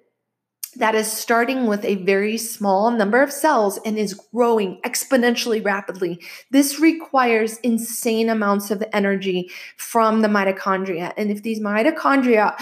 that 0.75 0.95
is 0.95 1.11
starting 1.11 1.67
with 1.67 1.83
a 1.85 1.95
very 1.95 2.37
small 2.37 2.91
number 2.91 3.21
of 3.21 3.31
cells 3.31 3.79
and 3.85 3.97
is 3.97 4.13
growing 4.13 4.79
exponentially 4.85 5.63
rapidly. 5.63 6.21
This 6.51 6.79
requires 6.79 7.57
insane 7.59 8.29
amounts 8.29 8.71
of 8.71 8.83
energy 8.93 9.49
from 9.77 10.21
the 10.21 10.27
mitochondria. 10.27 11.13
And 11.17 11.31
if 11.31 11.43
these 11.43 11.59
mitochondria 11.59 12.55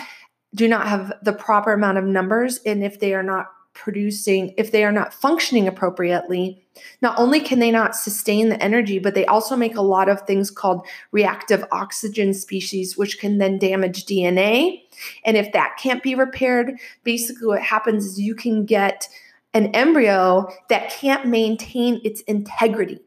do 0.55 0.67
not 0.67 0.87
have 0.87 1.13
the 1.23 1.33
proper 1.33 1.73
amount 1.73 1.97
of 1.97 2.05
numbers 2.05 2.59
and 2.65 2.83
if 2.83 2.99
they 2.99 3.13
are 3.13 3.23
not 3.23 3.47
producing, 3.73 4.53
if 4.57 4.71
they 4.71 4.83
are 4.83 4.91
not 4.91 5.13
functioning 5.13 5.67
appropriately, 5.67 6.63
not 7.01 7.17
only 7.17 7.39
can 7.39 7.59
they 7.59 7.71
not 7.71 7.95
sustain 7.95 8.49
the 8.49 8.61
energy, 8.61 8.99
but 8.99 9.15
they 9.15 9.25
also 9.25 9.55
make 9.55 9.75
a 9.75 9.81
lot 9.81 10.09
of 10.09 10.21
things 10.21 10.51
called 10.51 10.85
reactive 11.11 11.65
oxygen 11.71 12.33
species, 12.33 12.97
which 12.97 13.19
can 13.19 13.37
then 13.37 13.57
damage 13.57 14.05
DNA. 14.05 14.83
And 15.25 15.37
if 15.37 15.51
that 15.53 15.77
can't 15.79 16.03
be 16.03 16.15
repaired, 16.15 16.79
basically 17.03 17.47
what 17.47 17.61
happens 17.61 18.05
is 18.05 18.19
you 18.19 18.35
can 18.35 18.65
get 18.65 19.07
an 19.53 19.67
embryo 19.67 20.49
that 20.69 20.91
can't 20.91 21.27
maintain 21.27 22.01
its 22.03 22.21
integrity. 22.21 22.99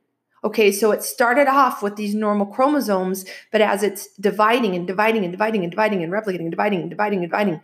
Okay, 0.45 0.71
so 0.71 0.93
it 0.93 1.03
started 1.03 1.49
off 1.49 1.83
with 1.83 1.97
these 1.97 2.15
normal 2.15 2.47
chromosomes, 2.47 3.25
but 3.51 3.61
as 3.61 3.83
it's 3.83 4.07
dividing 4.19 4.77
and 4.77 4.87
dividing 4.87 5.25
and 5.25 5.33
dividing 5.33 5.63
and 5.65 5.73
dividing 5.73 6.05
and 6.05 6.13
replicating 6.13 6.41
and 6.41 6.53
dividing 6.53 6.83
and 6.83 6.91
dividing 6.91 7.19
and 7.21 7.29
dividing, 7.29 7.61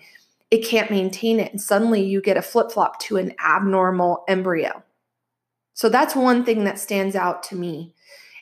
it 0.52 0.66
can't 0.66 0.90
maintain 0.90 1.40
it. 1.40 1.50
And 1.50 1.61
suddenly 1.61 2.04
you 2.04 2.21
get 2.21 2.37
a 2.37 2.42
flip 2.42 2.71
flop 2.71 3.00
to 3.00 3.16
an 3.16 3.35
abnormal 3.42 4.23
embryo. 4.28 4.82
So 5.73 5.88
that's 5.88 6.14
one 6.14 6.44
thing 6.44 6.64
that 6.64 6.78
stands 6.78 7.16
out 7.16 7.42
to 7.44 7.56
me. 7.56 7.94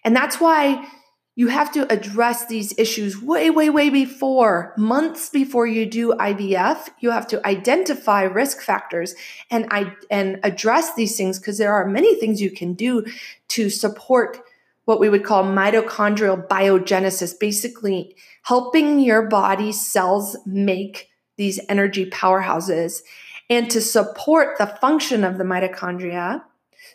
And 0.02 0.14
that's 0.14 0.40
why 0.40 0.88
you 1.37 1.47
have 1.47 1.71
to 1.73 1.90
address 1.90 2.47
these 2.47 2.76
issues 2.76 3.23
way, 3.23 3.49
way, 3.49 3.71
way 3.71 3.90
before, 3.90 4.75
months 4.76 5.31
before 5.31 5.69
you 5.69 5.87
do 5.87 6.12
IVF. 6.14 6.88
You 6.99 7.12
have 7.12 7.29
to 7.29 7.47
identify 7.47 8.25
risk 8.25 8.61
factors 8.61 9.14
and, 9.49 9.69
I, 9.71 9.95
and 10.11 10.40
address 10.43 10.97
these 10.97 11.17
things 11.17 11.38
because 11.38 11.59
there 11.59 11.73
are 11.73 11.87
many 11.87 12.19
things 12.19 12.43
you 12.43 12.50
can 12.50 12.75
do 12.75 13.07
to 13.49 13.71
support 13.71 14.40
what 14.85 14.99
we 14.99 15.09
would 15.09 15.23
call 15.23 15.45
mitochondrial 15.45 16.49
biogenesis, 16.49 17.38
basically 17.38 18.17
helping 18.43 18.99
your 18.99 19.29
body 19.29 19.71
cells 19.71 20.37
make 20.45 21.10
these 21.40 21.59
energy 21.70 22.04
powerhouses 22.11 23.00
and 23.49 23.70
to 23.70 23.80
support 23.80 24.59
the 24.59 24.66
function 24.66 25.25
of 25.25 25.38
the 25.38 25.44
mitochondria. 25.44 26.42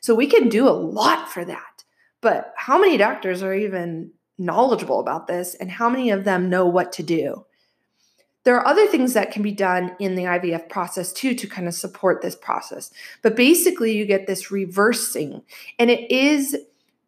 So 0.01 0.13
we 0.13 0.27
can 0.27 0.49
do 0.49 0.69
a 0.69 0.69
lot 0.69 1.29
for 1.29 1.43
that. 1.43 1.83
But 2.21 2.53
how 2.55 2.79
many 2.79 2.95
doctors 2.95 3.41
are 3.41 3.55
even 3.55 4.11
knowledgeable 4.37 4.99
about 4.99 5.27
this 5.27 5.55
and 5.55 5.71
how 5.71 5.89
many 5.89 6.11
of 6.11 6.23
them 6.23 6.49
know 6.49 6.65
what 6.65 6.91
to 6.93 7.03
do. 7.03 7.45
There 8.43 8.55
are 8.55 8.67
other 8.67 8.85
things 8.85 9.13
that 9.13 9.31
can 9.31 9.41
be 9.41 9.51
done 9.51 9.95
in 9.99 10.15
the 10.15 10.25
IVF 10.25 10.69
process 10.69 11.11
too 11.11 11.33
to 11.33 11.47
kind 11.47 11.67
of 11.67 11.73
support 11.73 12.21
this 12.21 12.35
process. 12.35 12.91
But 13.23 13.35
basically, 13.35 13.97
you 13.97 14.05
get 14.05 14.27
this 14.27 14.51
reversing, 14.51 15.41
and 15.79 15.89
it 15.89 16.11
is 16.11 16.55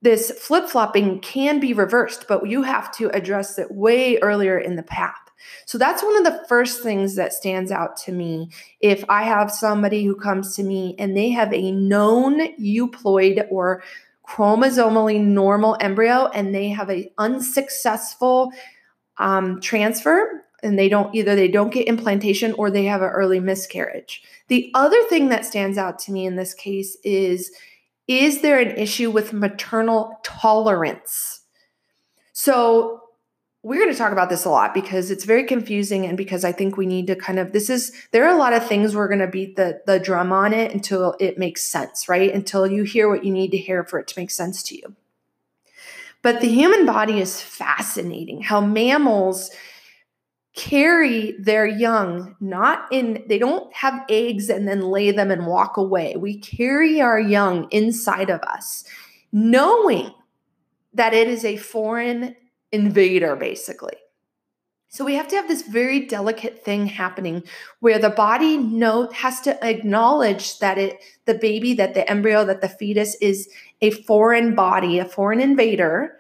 this 0.01 0.31
flip 0.31 0.67
flopping 0.67 1.19
can 1.19 1.59
be 1.59 1.73
reversed, 1.73 2.25
but 2.27 2.47
you 2.47 2.63
have 2.63 2.91
to 2.93 3.09
address 3.09 3.59
it 3.59 3.71
way 3.71 4.17
earlier 4.19 4.57
in 4.57 4.77
the 4.77 4.83
path. 4.83 5.26
So 5.65 5.77
that's 5.77 6.03
one 6.03 6.17
of 6.17 6.23
the 6.23 6.45
first 6.47 6.81
things 6.81 7.15
that 7.15 7.33
stands 7.33 7.71
out 7.71 7.97
to 7.97 8.11
me. 8.11 8.49
If 8.79 9.03
I 9.09 9.23
have 9.23 9.51
somebody 9.51 10.03
who 10.03 10.15
comes 10.15 10.55
to 10.55 10.63
me 10.63 10.95
and 10.97 11.15
they 11.15 11.29
have 11.29 11.53
a 11.53 11.71
known 11.71 12.55
euploid 12.57 13.47
or 13.49 13.83
chromosomally 14.27 15.21
normal 15.21 15.77
embryo 15.79 16.27
and 16.27 16.53
they 16.53 16.69
have 16.69 16.89
a 16.89 17.11
unsuccessful 17.17 18.51
um, 19.17 19.61
transfer 19.61 20.43
and 20.63 20.77
they 20.77 20.89
don't 20.89 21.13
either 21.15 21.35
they 21.35 21.47
don't 21.47 21.73
get 21.73 21.87
implantation 21.87 22.53
or 22.53 22.69
they 22.69 22.85
have 22.85 23.01
an 23.01 23.09
early 23.09 23.39
miscarriage 23.39 24.23
the 24.47 24.69
other 24.73 25.01
thing 25.05 25.29
that 25.29 25.45
stands 25.45 25.77
out 25.77 25.97
to 25.99 26.11
me 26.11 26.25
in 26.25 26.35
this 26.35 26.53
case 26.53 26.97
is 27.03 27.51
is 28.07 28.41
there 28.41 28.59
an 28.59 28.75
issue 28.75 29.09
with 29.11 29.33
maternal 29.33 30.19
tolerance 30.23 31.41
so 32.33 33.01
we're 33.67 33.81
going 33.81 33.91
to 33.91 33.97
talk 33.97 34.13
about 34.13 34.29
this 34.29 34.45
a 34.45 34.49
lot 34.49 34.73
because 34.73 35.11
it's 35.11 35.25
very 35.25 35.43
confusing 35.43 36.05
and 36.05 36.15
because 36.15 36.45
I 36.45 36.53
think 36.53 36.77
we 36.77 36.85
need 36.85 37.07
to 37.07 37.17
kind 37.17 37.37
of 37.37 37.51
this 37.51 37.69
is 37.69 37.91
there 38.11 38.23
are 38.25 38.33
a 38.33 38.39
lot 38.39 38.53
of 38.53 38.65
things 38.65 38.95
we're 38.95 39.09
going 39.09 39.19
to 39.19 39.27
beat 39.27 39.57
the 39.57 39.81
the 39.85 39.99
drum 39.99 40.31
on 40.31 40.53
it 40.53 40.71
until 40.71 41.17
it 41.19 41.37
makes 41.37 41.65
sense, 41.65 42.07
right? 42.07 42.33
Until 42.33 42.65
you 42.65 42.83
hear 42.83 43.09
what 43.09 43.25
you 43.25 43.33
need 43.33 43.51
to 43.51 43.57
hear 43.57 43.83
for 43.83 43.99
it 43.99 44.07
to 44.07 44.19
make 44.19 44.31
sense 44.31 44.63
to 44.63 44.75
you. 44.75 44.95
But 46.21 46.39
the 46.39 46.47
human 46.47 46.85
body 46.85 47.19
is 47.19 47.41
fascinating. 47.41 48.41
How 48.41 48.61
mammals 48.61 49.51
carry 50.55 51.33
their 51.33 51.67
young 51.67 52.37
not 52.39 52.87
in 52.89 53.25
they 53.27 53.37
don't 53.37 53.71
have 53.75 54.05
eggs 54.09 54.49
and 54.49 54.65
then 54.65 54.79
lay 54.79 55.11
them 55.11 55.29
and 55.29 55.45
walk 55.45 55.75
away. 55.75 56.15
We 56.15 56.39
carry 56.39 57.01
our 57.01 57.19
young 57.19 57.67
inside 57.71 58.29
of 58.29 58.39
us 58.43 58.85
knowing 59.33 60.13
that 60.93 61.13
it 61.13 61.27
is 61.27 61.43
a 61.43 61.57
foreign 61.57 62.33
invader, 62.71 63.35
basically. 63.35 63.95
So 64.89 65.03
we 65.03 65.15
have 65.15 65.27
to 65.27 65.35
have 65.35 65.47
this 65.47 65.63
very 65.63 66.05
delicate 66.05 66.63
thing 66.63 66.87
happening 66.87 67.43
where 67.81 67.99
the 67.99 68.09
body 68.09 68.57
know 68.57 69.09
has 69.11 69.41
to 69.41 69.63
acknowledge 69.65 70.59
that 70.59 70.77
it 70.77 70.99
the 71.25 71.33
baby 71.33 71.73
that 71.73 71.93
the 71.93 72.09
embryo 72.09 72.45
that 72.45 72.61
the 72.61 72.69
fetus 72.69 73.15
is 73.15 73.49
a 73.81 73.91
foreign 73.91 74.55
body, 74.55 74.97
a 74.97 75.05
foreign 75.05 75.41
invader, 75.41 76.17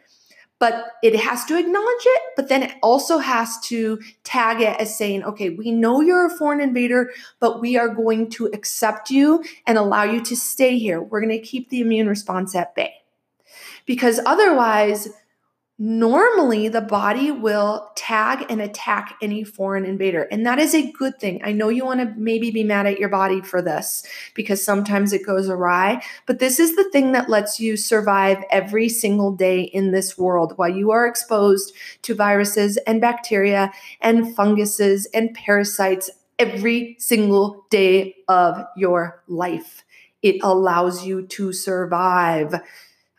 but 0.59 0.91
it 1.01 1.15
has 1.15 1.45
to 1.45 1.57
acknowledge 1.57 2.03
it, 2.05 2.21
but 2.35 2.49
then 2.49 2.63
it 2.63 2.73
also 2.81 3.19
has 3.19 3.59
to 3.61 3.99
tag 4.23 4.59
it 4.59 4.79
as 4.79 4.97
saying, 4.97 5.23
okay, 5.23 5.51
we 5.51 5.71
know 5.71 6.01
you're 6.01 6.25
a 6.25 6.37
foreign 6.37 6.59
invader, 6.59 7.11
but 7.39 7.61
we 7.61 7.77
are 7.77 7.89
going 7.89 8.29
to 8.31 8.47
accept 8.47 9.09
you 9.09 9.43
and 9.65 9.77
allow 9.77 10.03
you 10.03 10.21
to 10.23 10.35
stay 10.35 10.77
here. 10.77 11.01
We're 11.01 11.21
going 11.21 11.39
to 11.39 11.45
keep 11.45 11.69
the 11.69 11.79
immune 11.79 12.07
response 12.07 12.55
at 12.55 12.75
bay. 12.75 12.93
Because 13.85 14.19
otherwise, 14.25 15.09
normally 15.79 16.67
the 16.69 16.81
body 16.81 17.29
will 17.29 17.91
tag 17.95 18.45
and 18.49 18.61
attack 18.61 19.15
any 19.21 19.43
foreign 19.43 19.85
invader. 19.85 20.23
And 20.31 20.45
that 20.45 20.57
is 20.57 20.73
a 20.73 20.91
good 20.91 21.19
thing. 21.19 21.41
I 21.43 21.51
know 21.51 21.69
you 21.69 21.85
want 21.85 21.99
to 21.99 22.13
maybe 22.17 22.49
be 22.49 22.63
mad 22.63 22.87
at 22.87 22.99
your 22.99 23.09
body 23.09 23.41
for 23.41 23.61
this 23.61 24.03
because 24.33 24.63
sometimes 24.63 25.13
it 25.13 25.25
goes 25.25 25.49
awry, 25.49 26.01
but 26.25 26.39
this 26.39 26.59
is 26.59 26.75
the 26.75 26.89
thing 26.91 27.11
that 27.11 27.29
lets 27.29 27.59
you 27.59 27.77
survive 27.77 28.43
every 28.49 28.89
single 28.89 29.31
day 29.31 29.61
in 29.61 29.91
this 29.91 30.17
world 30.17 30.53
while 30.55 30.69
you 30.69 30.89
are 30.91 31.05
exposed 31.05 31.73
to 32.01 32.15
viruses 32.15 32.77
and 32.87 32.99
bacteria 32.99 33.71
and 34.01 34.35
funguses 34.35 35.05
and 35.13 35.33
parasites 35.35 36.09
every 36.39 36.95
single 36.99 37.65
day 37.69 38.15
of 38.27 38.63
your 38.75 39.21
life. 39.27 39.83
It 40.23 40.37
allows 40.41 41.05
you 41.05 41.27
to 41.27 41.53
survive. 41.53 42.55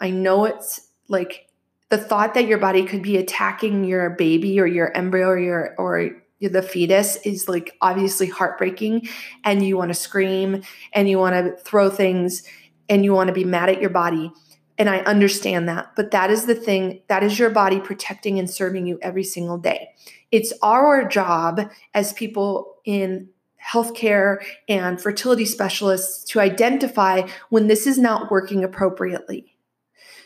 I 0.00 0.10
know 0.10 0.44
it's 0.44 0.88
like 1.08 1.47
the 1.90 1.98
thought 1.98 2.34
that 2.34 2.46
your 2.46 2.58
body 2.58 2.84
could 2.84 3.02
be 3.02 3.16
attacking 3.16 3.84
your 3.84 4.10
baby 4.10 4.60
or 4.60 4.66
your 4.66 4.94
embryo 4.96 5.28
or 5.28 5.38
your 5.38 5.74
or 5.78 6.10
the 6.40 6.62
fetus 6.62 7.16
is 7.24 7.48
like 7.48 7.76
obviously 7.80 8.28
heartbreaking 8.28 9.08
and 9.44 9.66
you 9.66 9.76
want 9.76 9.88
to 9.88 9.94
scream 9.94 10.62
and 10.92 11.08
you 11.08 11.18
want 11.18 11.34
to 11.34 11.62
throw 11.64 11.90
things 11.90 12.44
and 12.88 13.04
you 13.04 13.12
want 13.12 13.28
to 13.28 13.34
be 13.34 13.44
mad 13.44 13.68
at 13.68 13.80
your 13.80 13.90
body 13.90 14.30
and 14.76 14.88
I 14.88 14.98
understand 14.98 15.68
that 15.68 15.92
but 15.96 16.12
that 16.12 16.30
is 16.30 16.46
the 16.46 16.54
thing 16.54 17.02
that 17.08 17.22
is 17.22 17.38
your 17.38 17.50
body 17.50 17.80
protecting 17.80 18.38
and 18.38 18.48
serving 18.48 18.86
you 18.86 18.98
every 19.02 19.24
single 19.24 19.58
day. 19.58 19.88
It's 20.30 20.52
our 20.62 21.08
job 21.08 21.70
as 21.94 22.12
people 22.12 22.76
in 22.84 23.30
healthcare 23.72 24.38
and 24.68 25.00
fertility 25.00 25.44
specialists 25.44 26.24
to 26.24 26.40
identify 26.40 27.22
when 27.48 27.66
this 27.66 27.86
is 27.86 27.98
not 27.98 28.30
working 28.30 28.62
appropriately. 28.62 29.56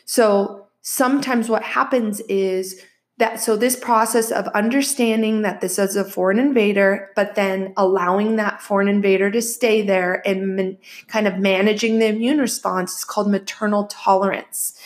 So 0.05 0.62
sometimes 0.83 1.49
what 1.49 1.63
happens 1.63 2.19
is 2.21 2.79
that 3.17 3.39
so 3.39 3.55
this 3.55 3.75
process 3.75 4.31
of 4.31 4.47
understanding 4.49 5.43
that 5.43 5.61
this 5.61 5.79
is 5.79 5.95
a 5.95 6.03
foreign 6.03 6.39
invader 6.39 7.09
but 7.15 7.35
then 7.35 7.73
allowing 7.77 8.35
that 8.35 8.61
foreign 8.61 8.87
invader 8.87 9.31
to 9.31 9.41
stay 9.41 9.81
there 9.81 10.21
and 10.27 10.55
man, 10.55 10.77
kind 11.07 11.27
of 11.27 11.37
managing 11.37 11.99
the 11.99 12.07
immune 12.07 12.37
response 12.37 12.97
is 12.97 13.03
called 13.05 13.31
maternal 13.31 13.85
tolerance. 13.85 14.77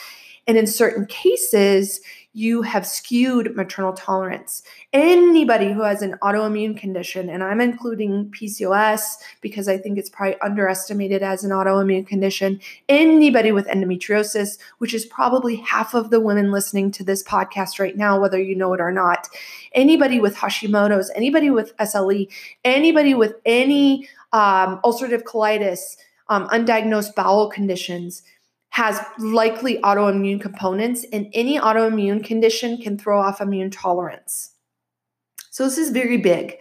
And 0.45 0.57
in 0.57 0.67
certain 0.67 1.07
cases 1.07 1.99
you 2.37 2.61
have 2.61 2.85
skewed 2.85 3.55
maternal 3.55 3.93
tolerance. 3.93 4.61
Anybody 4.93 5.73
who 5.73 5.81
has 5.81 6.03
an 6.03 6.13
autoimmune 6.21 6.77
condition, 6.77 7.31
and 7.31 7.43
I'm 7.43 7.59
including 7.59 8.29
PCOS 8.29 9.01
because 9.41 9.67
I 9.67 9.79
think 9.79 9.97
it's 9.97 10.11
probably 10.11 10.39
underestimated 10.41 11.23
as 11.23 11.43
an 11.43 11.49
autoimmune 11.49 12.05
condition, 12.05 12.61
anybody 12.89 13.51
with 13.51 13.65
endometriosis, 13.65 14.59
which 14.77 14.93
is 14.93 15.03
probably 15.07 15.55
half 15.55 15.95
of 15.95 16.11
the 16.11 16.19
women 16.19 16.51
listening 16.51 16.91
to 16.91 17.03
this 17.03 17.23
podcast 17.23 17.79
right 17.79 17.97
now, 17.97 18.21
whether 18.21 18.39
you 18.39 18.55
know 18.55 18.71
it 18.73 18.81
or 18.81 18.91
not, 18.91 19.27
anybody 19.71 20.19
with 20.19 20.35
Hashimoto's, 20.35 21.09
anybody 21.15 21.49
with 21.49 21.75
SLE, 21.77 22.27
anybody 22.63 23.15
with 23.15 23.33
any 23.47 24.07
um, 24.31 24.79
ulcerative 24.83 25.23
colitis, 25.23 25.97
um, 26.29 26.47
undiagnosed 26.49 27.15
bowel 27.15 27.49
conditions 27.49 28.21
has 28.69 28.99
likely 29.17 29.79
autoimmune 29.81 30.39
components, 30.39 31.05
and 31.11 31.27
any 31.33 31.59
autoimmune 31.59 32.23
condition 32.23 32.77
can 32.77 32.97
throw 32.97 33.19
off 33.19 33.41
immune 33.41 33.71
tolerance. 33.71 34.51
So, 35.49 35.63
this 35.65 35.77
is 35.77 35.89
very 35.89 36.17
big. 36.17 36.57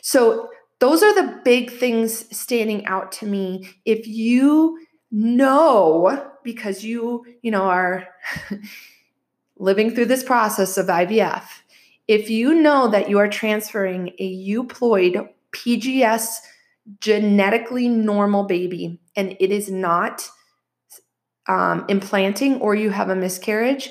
So, 0.00 0.48
those 0.80 1.02
are 1.02 1.14
the 1.14 1.40
big 1.44 1.70
things 1.70 2.36
standing 2.36 2.84
out 2.86 3.12
to 3.12 3.26
me. 3.26 3.68
If 3.84 4.06
you 4.06 4.80
know, 5.12 6.32
because 6.42 6.82
you, 6.82 7.24
you 7.42 7.52
know, 7.52 7.64
are 7.64 8.08
living 9.58 9.94
through 9.94 10.06
this 10.06 10.24
process 10.24 10.76
of 10.76 10.86
IVF, 10.86 11.44
if 12.08 12.28
you 12.28 12.54
know 12.54 12.88
that 12.88 13.08
you 13.08 13.18
are 13.18 13.28
transferring 13.28 14.08
a 14.18 14.48
euploid 14.48 15.28
PGS 15.52 16.38
genetically 17.00 17.88
normal 17.88 18.44
baby 18.44 18.98
and 19.14 19.36
it 19.38 19.52
is 19.52 19.70
not 19.70 20.28
um, 21.48 21.84
implanting 21.88 22.60
or 22.60 22.74
you 22.74 22.90
have 22.90 23.10
a 23.10 23.16
miscarriage, 23.16 23.90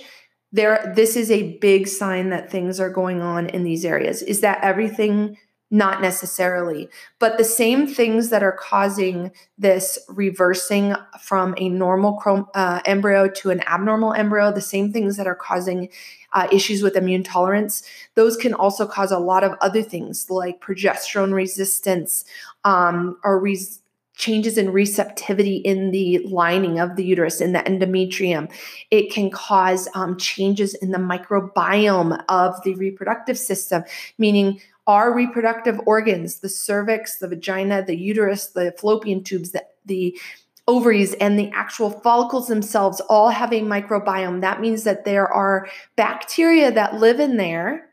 there 0.51 0.91
this 0.95 1.15
is 1.15 1.31
a 1.31 1.57
big 1.59 1.87
sign 1.87 2.29
that 2.29 2.51
things 2.51 2.79
are 2.79 2.89
going 2.89 3.21
on 3.21 3.47
in 3.47 3.63
these 3.63 3.85
areas. 3.85 4.21
Is 4.21 4.41
that 4.41 4.63
everything? 4.63 5.37
Not 5.73 6.01
necessarily, 6.01 6.89
but 7.17 7.37
the 7.37 7.45
same 7.45 7.87
things 7.87 8.29
that 8.29 8.43
are 8.43 8.51
causing 8.51 9.31
this 9.57 9.97
reversing 10.09 10.93
from 11.21 11.55
a 11.55 11.69
normal 11.69 12.21
uh, 12.53 12.81
embryo 12.83 13.29
to 13.29 13.51
an 13.51 13.61
abnormal 13.61 14.11
embryo, 14.11 14.51
the 14.51 14.59
same 14.59 14.91
things 14.91 15.15
that 15.15 15.27
are 15.27 15.35
causing 15.35 15.87
uh, 16.33 16.47
issues 16.51 16.81
with 16.81 16.95
immune 16.95 17.23
tolerance, 17.23 17.83
those 18.15 18.37
can 18.37 18.53
also 18.53 18.85
cause 18.85 19.11
a 19.11 19.19
lot 19.19 19.43
of 19.43 19.53
other 19.61 19.81
things 19.81 20.29
like 20.29 20.61
progesterone 20.61 21.33
resistance 21.33 22.25
um, 22.63 23.17
or 23.23 23.39
res- 23.39 23.80
changes 24.15 24.57
in 24.57 24.71
receptivity 24.71 25.57
in 25.57 25.91
the 25.91 26.19
lining 26.19 26.79
of 26.79 26.95
the 26.95 27.03
uterus, 27.03 27.41
in 27.41 27.53
the 27.53 27.59
endometrium. 27.59 28.51
It 28.91 29.11
can 29.11 29.31
cause 29.31 29.87
um, 29.95 30.17
changes 30.17 30.73
in 30.75 30.91
the 30.91 30.97
microbiome 30.97 32.23
of 32.29 32.61
the 32.63 32.75
reproductive 32.75 33.37
system, 33.37 33.83
meaning 34.17 34.61
our 34.87 35.13
reproductive 35.13 35.79
organs, 35.85 36.39
the 36.39 36.49
cervix, 36.49 37.17
the 37.17 37.27
vagina, 37.27 37.83
the 37.83 37.95
uterus, 37.95 38.47
the 38.47 38.73
fallopian 38.77 39.23
tubes, 39.23 39.51
the, 39.51 39.65
the 39.85 40.19
ovaries 40.67 41.13
and 41.15 41.37
the 41.39 41.49
actual 41.53 41.89
follicles 41.89 42.47
themselves 42.47 43.01
all 43.01 43.29
have 43.29 43.51
a 43.51 43.61
microbiome. 43.61 44.41
That 44.41 44.61
means 44.61 44.83
that 44.83 45.05
there 45.05 45.27
are 45.27 45.67
bacteria 45.95 46.71
that 46.71 46.95
live 46.95 47.19
in 47.19 47.37
there 47.37 47.90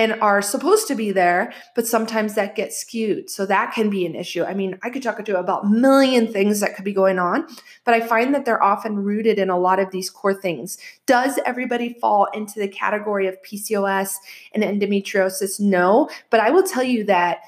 and 0.00 0.14
are 0.22 0.40
supposed 0.40 0.88
to 0.88 0.94
be 0.94 1.12
there, 1.12 1.52
but 1.76 1.86
sometimes 1.86 2.34
that 2.34 2.56
gets 2.56 2.78
skewed. 2.78 3.28
So 3.28 3.44
that 3.44 3.74
can 3.74 3.90
be 3.90 4.06
an 4.06 4.14
issue. 4.14 4.42
I 4.42 4.54
mean, 4.54 4.78
I 4.82 4.88
could 4.88 5.02
talk 5.02 5.22
to 5.22 5.30
you 5.30 5.36
about 5.36 5.70
million 5.70 6.26
things 6.26 6.60
that 6.60 6.74
could 6.74 6.86
be 6.86 6.94
going 6.94 7.18
on, 7.18 7.46
but 7.84 7.92
I 7.92 8.00
find 8.00 8.34
that 8.34 8.46
they're 8.46 8.62
often 8.62 8.96
rooted 8.96 9.38
in 9.38 9.50
a 9.50 9.58
lot 9.58 9.78
of 9.78 9.90
these 9.90 10.08
core 10.08 10.32
things. 10.32 10.78
Does 11.04 11.38
everybody 11.44 11.98
fall 12.00 12.28
into 12.32 12.58
the 12.58 12.66
category 12.66 13.26
of 13.26 13.36
PCOS 13.42 14.14
and 14.54 14.64
endometriosis? 14.64 15.60
No, 15.60 16.08
but 16.30 16.40
I 16.40 16.48
will 16.48 16.62
tell 16.62 16.82
you 16.82 17.04
that 17.04 17.40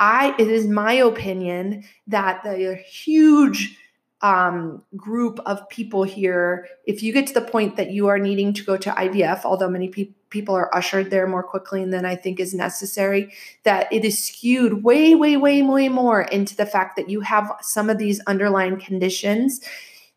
I 0.00 0.34
it 0.36 0.48
is 0.48 0.66
my 0.66 0.94
opinion 0.94 1.84
that 2.08 2.42
the 2.42 2.74
huge 2.74 3.78
um, 4.20 4.82
group 4.96 5.38
of 5.46 5.68
people 5.68 6.02
here, 6.02 6.66
if 6.88 7.04
you 7.04 7.12
get 7.12 7.28
to 7.28 7.34
the 7.34 7.40
point 7.40 7.76
that 7.76 7.92
you 7.92 8.08
are 8.08 8.18
needing 8.18 8.52
to 8.54 8.64
go 8.64 8.76
to 8.76 8.90
IVF, 8.90 9.44
although 9.44 9.70
many 9.70 9.88
pe- 9.88 10.10
people 10.30 10.54
are 10.54 10.74
ushered 10.74 11.10
there 11.10 11.26
more 11.26 11.42
quickly 11.42 11.84
than 11.84 12.04
I 12.04 12.16
think 12.16 12.40
is 12.40 12.54
necessary, 12.54 13.32
that 13.64 13.92
it 13.92 14.04
is 14.04 14.22
skewed 14.22 14.84
way, 14.84 15.14
way, 15.14 15.36
way, 15.36 15.62
way 15.62 15.88
more 15.88 16.22
into 16.22 16.56
the 16.56 16.66
fact 16.66 16.96
that 16.96 17.08
you 17.08 17.20
have 17.20 17.50
some 17.62 17.88
of 17.90 17.98
these 17.98 18.20
underlying 18.26 18.78
conditions, 18.78 19.60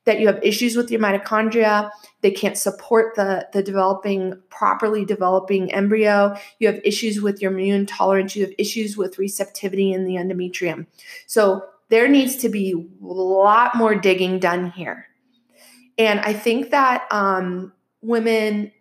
that 0.06 0.20
you 0.20 0.28
have 0.28 0.40
issues 0.44 0.76
with 0.76 0.90
your 0.90 1.00
mitochondria, 1.00 1.90
they 2.22 2.32
can't 2.32 2.58
support 2.58 3.16
the, 3.16 3.48
the 3.54 3.62
developing, 3.62 4.34
properly 4.50 5.06
developing 5.06 5.72
embryo, 5.72 6.36
you 6.60 6.68
have 6.68 6.80
issues 6.84 7.22
with 7.22 7.42
your 7.42 7.52
immune 7.52 7.86
tolerance, 7.86 8.36
you 8.36 8.44
have 8.44 8.54
issues 8.58 8.98
with 8.98 9.20
receptivity 9.20 9.94
in 9.94 10.06
the 10.06 10.16
endometrium. 10.16 10.88
So 11.28 11.66
there 11.90 12.08
needs 12.08 12.36
to 12.38 12.50
be 12.50 12.72
a 12.72 13.06
lot 13.06 13.76
more 13.76 13.96
digging 13.96 14.40
done 14.40 14.72
here. 14.72 15.08
And 15.98 16.20
I 16.22 16.34
think 16.34 16.72
that 16.72 17.06
um, 17.12 17.74
women, 18.02 18.72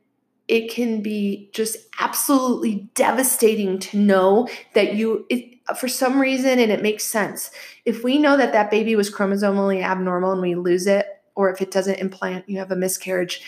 it 0.50 0.68
can 0.68 1.00
be 1.00 1.48
just 1.54 1.76
absolutely 2.00 2.90
devastating 2.96 3.78
to 3.78 3.96
know 3.96 4.48
that 4.74 4.94
you, 4.94 5.24
it, 5.30 5.60
for 5.78 5.86
some 5.86 6.20
reason, 6.20 6.58
and 6.58 6.72
it 6.72 6.82
makes 6.82 7.06
sense. 7.06 7.52
If 7.84 8.02
we 8.02 8.18
know 8.18 8.36
that 8.36 8.52
that 8.52 8.68
baby 8.68 8.96
was 8.96 9.14
chromosomally 9.14 9.80
abnormal 9.80 10.32
and 10.32 10.42
we 10.42 10.56
lose 10.56 10.88
it, 10.88 11.06
or 11.36 11.52
if 11.52 11.60
it 11.62 11.70
doesn't 11.70 12.00
implant, 12.00 12.48
you 12.48 12.58
have 12.58 12.72
a 12.72 12.76
miscarriage. 12.76 13.42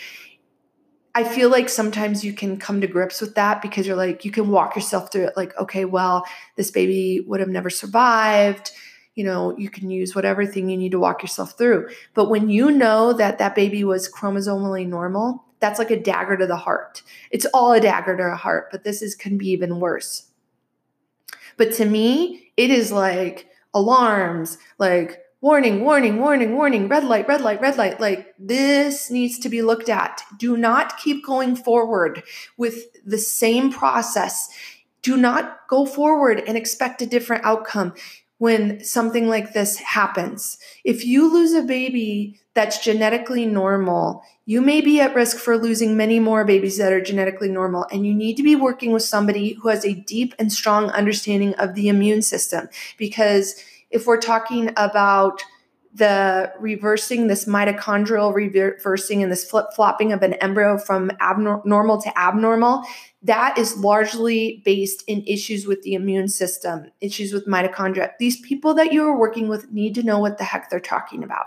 I 1.13 1.25
feel 1.25 1.49
like 1.49 1.67
sometimes 1.67 2.23
you 2.23 2.31
can 2.31 2.57
come 2.57 2.79
to 2.79 2.87
grips 2.87 3.19
with 3.19 3.35
that 3.35 3.61
because 3.61 3.85
you're 3.85 3.97
like, 3.97 4.23
you 4.23 4.31
can 4.31 4.47
walk 4.47 4.73
yourself 4.73 5.11
through 5.11 5.25
it, 5.25 5.35
like, 5.35 5.55
okay, 5.59 5.83
well, 5.83 6.25
this 6.55 6.71
baby 6.71 7.19
would 7.27 7.41
have 7.41 7.49
never 7.49 7.69
survived 7.69 8.71
you 9.15 9.23
know, 9.23 9.55
you 9.59 9.69
can 9.69 9.91
use 9.91 10.15
whatever 10.15 10.43
thing 10.43 10.69
you 10.69 10.75
need 10.75 10.91
to 10.91 10.99
walk 10.99 11.21
yourself 11.21 11.55
through. 11.55 11.87
But 12.15 12.31
when 12.31 12.49
you 12.49 12.71
know 12.71 13.13
that 13.13 13.37
that 13.37 13.53
baby 13.53 13.83
was 13.83 14.11
chromosomally 14.11 14.87
normal, 14.87 15.45
that's 15.63 15.79
like 15.79 15.91
a 15.91 15.99
dagger 15.99 16.35
to 16.35 16.45
the 16.45 16.57
heart. 16.57 17.03
It's 17.31 17.45
all 17.53 17.71
a 17.71 17.79
dagger 17.79 18.17
to 18.17 18.23
the 18.23 18.35
heart, 18.35 18.67
but 18.69 18.83
this 18.83 19.01
is 19.01 19.15
can 19.15 19.37
be 19.37 19.49
even 19.51 19.79
worse. 19.79 20.27
But 21.55 21.71
to 21.75 21.85
me, 21.85 22.51
it 22.57 22.69
is 22.69 22.91
like 22.91 23.47
alarms, 23.73 24.57
like 24.77 25.23
warning, 25.39 25.79
warning, 25.79 26.19
warning, 26.19 26.53
warning, 26.53 26.89
red 26.89 27.05
light, 27.05 27.29
red 27.29 27.39
light, 27.39 27.61
red 27.61 27.77
light. 27.77 28.01
Like 28.01 28.33
this 28.37 29.09
needs 29.09 29.39
to 29.39 29.47
be 29.47 29.61
looked 29.61 29.87
at. 29.87 30.21
Do 30.37 30.57
not 30.57 30.97
keep 30.97 31.25
going 31.25 31.55
forward 31.55 32.23
with 32.57 33.01
the 33.05 33.17
same 33.17 33.71
process. 33.71 34.49
Do 35.01 35.15
not 35.15 35.59
go 35.69 35.85
forward 35.85 36.43
and 36.45 36.57
expect 36.57 37.01
a 37.01 37.05
different 37.05 37.45
outcome 37.45 37.93
when 38.37 38.83
something 38.83 39.29
like 39.29 39.53
this 39.53 39.77
happens. 39.77 40.57
If 40.83 41.05
you 41.05 41.31
lose 41.31 41.53
a 41.53 41.61
baby 41.61 42.39
that's 42.53 42.83
genetically 42.83 43.45
normal, 43.45 44.21
you 44.45 44.61
may 44.61 44.81
be 44.81 44.99
at 44.99 45.15
risk 45.15 45.37
for 45.37 45.57
losing 45.57 45.95
many 45.95 46.19
more 46.19 46.43
babies 46.43 46.77
that 46.77 46.91
are 46.91 47.01
genetically 47.01 47.49
normal. 47.49 47.85
And 47.91 48.05
you 48.05 48.13
need 48.13 48.35
to 48.37 48.43
be 48.43 48.55
working 48.55 48.91
with 48.91 49.03
somebody 49.03 49.53
who 49.53 49.69
has 49.69 49.85
a 49.85 49.93
deep 49.93 50.35
and 50.37 50.51
strong 50.51 50.89
understanding 50.89 51.53
of 51.55 51.73
the 51.73 51.87
immune 51.87 52.21
system. 52.21 52.67
Because 52.97 53.55
if 53.91 54.05
we're 54.07 54.19
talking 54.19 54.71
about 54.75 55.41
the 55.93 56.51
reversing 56.59 57.27
this 57.27 57.45
mitochondrial 57.45 58.33
reversing 58.33 59.21
and 59.21 59.31
this 59.31 59.45
flip 59.47 59.67
flopping 59.75 60.11
of 60.11 60.23
an 60.23 60.33
embryo 60.35 60.77
from 60.77 61.11
abnormal 61.21 62.01
to 62.01 62.19
abnormal 62.19 62.83
that 63.23 63.57
is 63.57 63.77
largely 63.77 64.61
based 64.65 65.03
in 65.07 65.23
issues 65.25 65.65
with 65.65 65.81
the 65.83 65.93
immune 65.93 66.27
system 66.27 66.91
issues 67.01 67.33
with 67.33 67.47
mitochondria 67.47 68.11
these 68.19 68.39
people 68.41 68.73
that 68.73 68.91
you 68.93 69.03
are 69.03 69.17
working 69.17 69.47
with 69.47 69.71
need 69.71 69.95
to 69.95 70.03
know 70.03 70.19
what 70.19 70.37
the 70.37 70.43
heck 70.43 70.69
they're 70.69 70.79
talking 70.79 71.23
about 71.23 71.45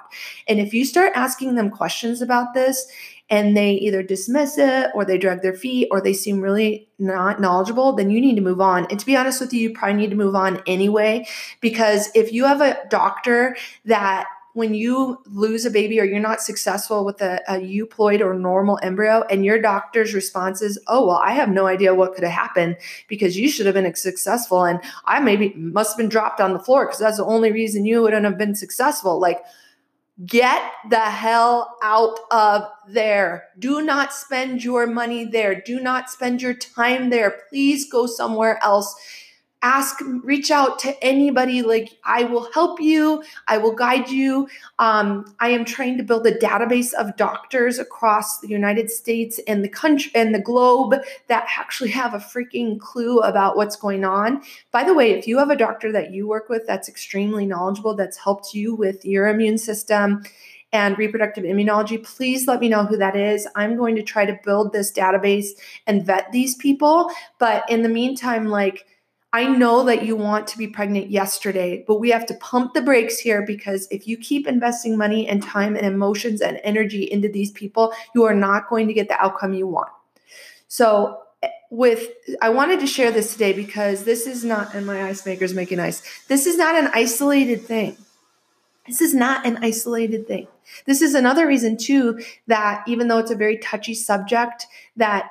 and 0.49 0.59
if 0.61 0.73
you 0.75 0.85
start 0.85 1.13
asking 1.15 1.55
them 1.55 1.71
questions 1.71 2.21
about 2.23 2.55
this 2.55 2.87
and 3.29 3.57
they 3.57 3.73
either 3.73 4.03
dismiss 4.03 4.57
it 4.57 4.91
or 4.95 5.05
they 5.05 5.19
drag 5.19 5.43
their 5.43 5.55
feet 5.55 5.89
or 5.91 6.01
they 6.01 6.13
seem 6.13 6.41
really 6.41 6.89
not 6.99 7.41
knowledgeable, 7.41 7.93
then 7.93 8.11
you 8.11 8.21
need 8.21 8.37
to 8.37 8.41
move 8.41 8.61
on. 8.61 8.87
And 8.89 9.01
to 9.01 9.07
be 9.07 9.17
honest 9.17 9.41
with 9.41 9.53
you, 9.53 9.61
you 9.61 9.75
probably 9.75 9.97
need 9.97 10.11
to 10.11 10.17
move 10.17 10.37
on 10.37 10.63
anyway, 10.67 11.27
because 11.61 12.09
if 12.15 12.33
you 12.33 12.45
have 12.45 12.61
a 12.61 12.79
doctor 12.89 13.57
that 13.85 14.27
when 14.57 14.73
you 14.73 15.19
lose 15.27 15.67
a 15.67 15.71
baby 15.71 16.01
or 16.01 16.05
you're 16.05 16.19
not 16.19 16.41
successful 16.41 17.05
with 17.05 17.21
a, 17.21 17.41
a 17.47 17.61
euploid 17.61 18.21
or 18.21 18.33
normal 18.33 18.79
embryo 18.83 19.23
and 19.31 19.45
your 19.45 19.61
doctor's 19.61 20.15
response 20.15 20.63
is 20.63 20.79
oh 20.87 21.07
well 21.07 21.21
i 21.25 21.33
have 21.33 21.49
no 21.49 21.67
idea 21.67 21.95
what 21.95 22.15
could 22.15 22.25
have 22.25 22.33
happened 22.33 22.77
because 23.07 23.37
you 23.37 23.49
should 23.49 23.67
have 23.67 23.75
been 23.75 23.95
successful 23.95 24.65
and 24.65 24.81
i 25.05 25.21
maybe 25.21 25.53
must 25.55 25.93
have 25.93 25.99
been 25.99 26.09
dropped 26.09 26.41
on 26.41 26.53
the 26.53 26.59
floor 26.59 26.87
because 26.87 26.99
that's 26.99 27.19
the 27.19 27.25
only 27.25 27.53
reason 27.53 27.85
you 27.85 28.03
wouldn't 28.03 28.25
have 28.25 28.39
been 28.39 28.55
successful. 28.55 29.21
Like 29.21 29.43
get 30.25 30.73
the 30.89 30.99
hell 30.99 31.77
out 31.83 32.19
of 32.31 32.65
there. 32.89 33.49
Do 33.59 33.83
not 33.83 34.13
spend 34.13 34.65
your 34.65 34.87
money 34.87 35.25
there. 35.25 35.61
Do 35.61 35.81
not 35.81 36.11
spend 36.11 36.41
your 36.41 36.55
time 36.55 37.11
there. 37.11 37.43
Please 37.51 37.91
go 37.91 38.07
somewhere 38.07 38.59
else 38.63 38.95
ask 39.67 40.01
reach 40.23 40.53
out 40.53 40.79
to 40.79 41.05
anybody 41.05 41.61
like 41.61 41.99
i 42.05 42.23
will 42.23 42.49
help 42.53 42.81
you 42.81 43.21
i 43.49 43.59
will 43.59 43.75
guide 43.75 44.09
you 44.09 44.49
um, 44.79 45.35
i 45.41 45.49
am 45.49 45.65
trying 45.65 45.97
to 45.97 46.05
build 46.05 46.25
a 46.25 46.39
database 46.39 46.93
of 46.93 47.17
doctors 47.17 47.81
across 47.81 48.39
the 48.39 48.47
united 48.47 48.89
states 48.89 49.41
and 49.49 49.65
the 49.65 49.69
country 49.69 50.13
and 50.15 50.33
the 50.33 50.39
globe 50.39 50.95
that 51.27 51.45
actually 51.59 51.91
have 51.91 52.15
a 52.15 52.19
freaking 52.19 52.79
clue 52.79 53.19
about 53.21 53.57
what's 53.57 53.75
going 53.75 54.05
on 54.05 54.41
by 54.71 54.85
the 54.85 54.95
way 54.95 55.11
if 55.11 55.27
you 55.27 55.37
have 55.37 55.51
a 55.51 55.57
doctor 55.57 55.91
that 55.91 56.13
you 56.13 56.29
work 56.29 56.49
with 56.49 56.65
that's 56.69 56.89
extremely 56.89 57.45
knowledgeable 57.45 57.97
that's 57.97 58.17
helped 58.17 58.55
you 58.55 58.73
with 58.73 59.05
your 59.05 59.27
immune 59.27 59.59
system 59.59 60.23
and 60.73 60.99
reproductive 60.99 61.45
immunology, 61.45 62.03
please 62.03 62.47
let 62.47 62.61
me 62.61 62.69
know 62.69 62.85
who 62.85 62.97
that 62.97 63.17
is. 63.17 63.47
I'm 63.55 63.77
going 63.77 63.95
to 63.97 64.03
try 64.03 64.27
to 64.27 64.39
build 64.45 64.73
this 64.73 64.93
database 64.93 65.51
and 65.87 66.05
vet 66.05 66.31
these 66.33 66.57
people. 66.57 67.09
But 67.39 67.65
in 67.71 67.83
the 67.83 67.89
meantime, 67.89 68.47
like, 68.47 68.85
I 69.33 69.47
know 69.47 69.85
that 69.85 70.05
you 70.05 70.17
want 70.17 70.47
to 70.49 70.59
be 70.59 70.69
pregnant 70.69 71.11
yesterday, 71.11 71.85
but 71.87 72.01
we 72.01 72.11
have 72.11 72.27
to 72.27 72.35
pump 72.35 72.75
the 72.75 72.81
brakes 72.81 73.19
here 73.19 73.43
because 73.43 73.87
if 73.91 74.07
you 74.07 74.17
keep 74.17 74.47
investing 74.47 74.97
money 74.97 75.29
and 75.29 75.43
time 75.43 75.77
and 75.77 75.85
emotions 75.85 76.41
and 76.41 76.61
energy 76.65 77.03
into 77.11 77.29
these 77.29 77.51
people, 77.51 77.93
you 78.15 78.25
are 78.25 78.35
not 78.35 78.69
going 78.69 78.87
to 78.87 78.95
get 78.95 79.09
the 79.09 79.21
outcome 79.23 79.53
you 79.53 79.67
want. 79.67 79.91
So, 80.69 81.23
eh, 81.43 81.49
with 81.71 82.09
I 82.41 82.49
wanted 82.51 82.81
to 82.81 82.87
share 82.87 83.11
this 83.11 83.33
today 83.33 83.53
because 83.53 84.05
this 84.05 84.27
is 84.27 84.45
not, 84.45 84.75
and 84.75 84.87
my 84.87 85.03
ice 85.03 85.27
maker's 85.27 85.55
making 85.55 85.81
ice. 85.81 86.03
This 86.29 86.47
is 86.47 86.57
not 86.57 86.75
an 86.77 86.91
isolated 86.95 87.63
thing. 87.63 87.97
This 88.87 89.01
is 89.01 89.15
not 89.15 89.45
an 89.45 89.59
isolated 89.63 90.27
thing. 90.29 90.47
This 90.87 91.03
is 91.03 91.15
another 91.15 91.47
reason 91.47 91.77
too 91.77 92.21
that 92.47 92.85
even 92.87 93.09
though 93.09 93.19
it's 93.19 93.31
a 93.31 93.37
very 93.37 93.59
touchy 93.59 93.95
subject, 93.95 94.67
that 94.97 95.31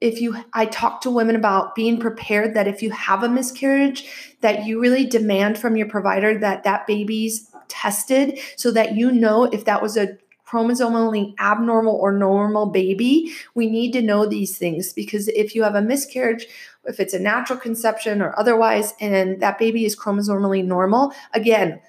if 0.00 0.20
you 0.20 0.36
i 0.52 0.64
talk 0.66 1.00
to 1.00 1.10
women 1.10 1.36
about 1.36 1.74
being 1.74 1.98
prepared 1.98 2.54
that 2.54 2.68
if 2.68 2.82
you 2.82 2.90
have 2.90 3.22
a 3.22 3.28
miscarriage 3.28 4.34
that 4.40 4.64
you 4.64 4.80
really 4.80 5.04
demand 5.04 5.58
from 5.58 5.76
your 5.76 5.88
provider 5.88 6.38
that 6.38 6.64
that 6.64 6.86
baby's 6.86 7.50
tested 7.68 8.38
so 8.56 8.70
that 8.70 8.94
you 8.94 9.10
know 9.10 9.44
if 9.44 9.64
that 9.64 9.82
was 9.82 9.96
a 9.96 10.16
chromosomally 10.52 11.34
abnormal 11.38 11.96
or 11.96 12.12
normal 12.12 12.66
baby. 12.66 13.32
We 13.54 13.70
need 13.70 13.92
to 13.92 14.02
know 14.02 14.26
these 14.26 14.58
things 14.58 14.92
because 14.92 15.28
if 15.28 15.54
you 15.54 15.62
have 15.62 15.74
a 15.74 15.82
miscarriage 15.82 16.46
if 16.84 16.98
it's 16.98 17.14
a 17.14 17.18
natural 17.18 17.58
conception 17.58 18.20
or 18.20 18.38
otherwise 18.38 18.92
and 19.00 19.40
that 19.40 19.58
baby 19.58 19.84
is 19.84 19.96
chromosomally 19.96 20.64
normal 20.64 21.14
again 21.32 21.80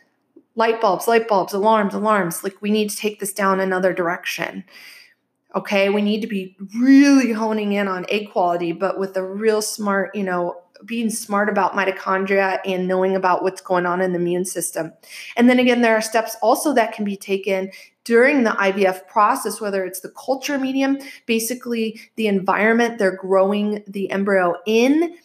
light 0.55 0.79
bulbs 0.79 1.07
light 1.07 1.27
bulbs 1.27 1.51
alarms 1.51 1.95
alarms 1.95 2.43
like 2.43 2.61
we 2.61 2.69
need 2.69 2.91
to 2.91 2.95
take 2.95 3.19
this 3.19 3.33
down 3.33 3.59
another 3.59 3.91
direction 3.91 4.63
Okay, 5.55 5.89
we 5.89 6.01
need 6.01 6.21
to 6.21 6.27
be 6.27 6.55
really 6.79 7.31
honing 7.31 7.73
in 7.73 7.87
on 7.87 8.05
egg 8.09 8.31
quality, 8.31 8.71
but 8.71 8.99
with 8.99 9.15
a 9.17 9.23
real 9.23 9.61
smart, 9.61 10.15
you 10.15 10.23
know, 10.23 10.63
being 10.85 11.09
smart 11.09 11.49
about 11.49 11.73
mitochondria 11.73 12.59
and 12.65 12.87
knowing 12.87 13.15
about 13.15 13.43
what's 13.43 13.61
going 13.61 13.85
on 13.85 14.01
in 14.01 14.13
the 14.13 14.19
immune 14.19 14.45
system. 14.45 14.91
And 15.35 15.49
then 15.49 15.59
again, 15.59 15.81
there 15.81 15.95
are 15.95 16.01
steps 16.01 16.35
also 16.41 16.73
that 16.73 16.93
can 16.93 17.05
be 17.05 17.15
taken 17.15 17.71
during 18.03 18.43
the 18.43 18.51
IVF 18.51 19.07
process, 19.07 19.61
whether 19.61 19.85
it's 19.85 20.01
the 20.01 20.09
culture 20.09 20.57
medium, 20.57 20.97
basically 21.25 21.99
the 22.15 22.27
environment 22.27 22.99
they're 22.99 23.15
growing 23.15 23.83
the 23.87 24.09
embryo 24.11 24.55
in. 24.65 25.15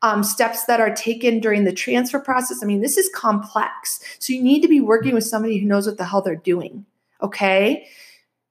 Um, 0.00 0.22
steps 0.22 0.66
that 0.66 0.78
are 0.80 0.94
taken 0.94 1.40
during 1.40 1.64
the 1.64 1.72
transfer 1.72 2.20
process. 2.20 2.62
I 2.62 2.66
mean, 2.66 2.82
this 2.82 2.96
is 2.96 3.10
complex. 3.12 3.98
So 4.20 4.32
you 4.32 4.40
need 4.40 4.60
to 4.60 4.68
be 4.68 4.80
working 4.80 5.12
with 5.12 5.24
somebody 5.24 5.58
who 5.58 5.66
knows 5.66 5.88
what 5.88 5.98
the 5.98 6.04
hell 6.04 6.22
they're 6.22 6.36
doing. 6.36 6.86
Okay. 7.20 7.88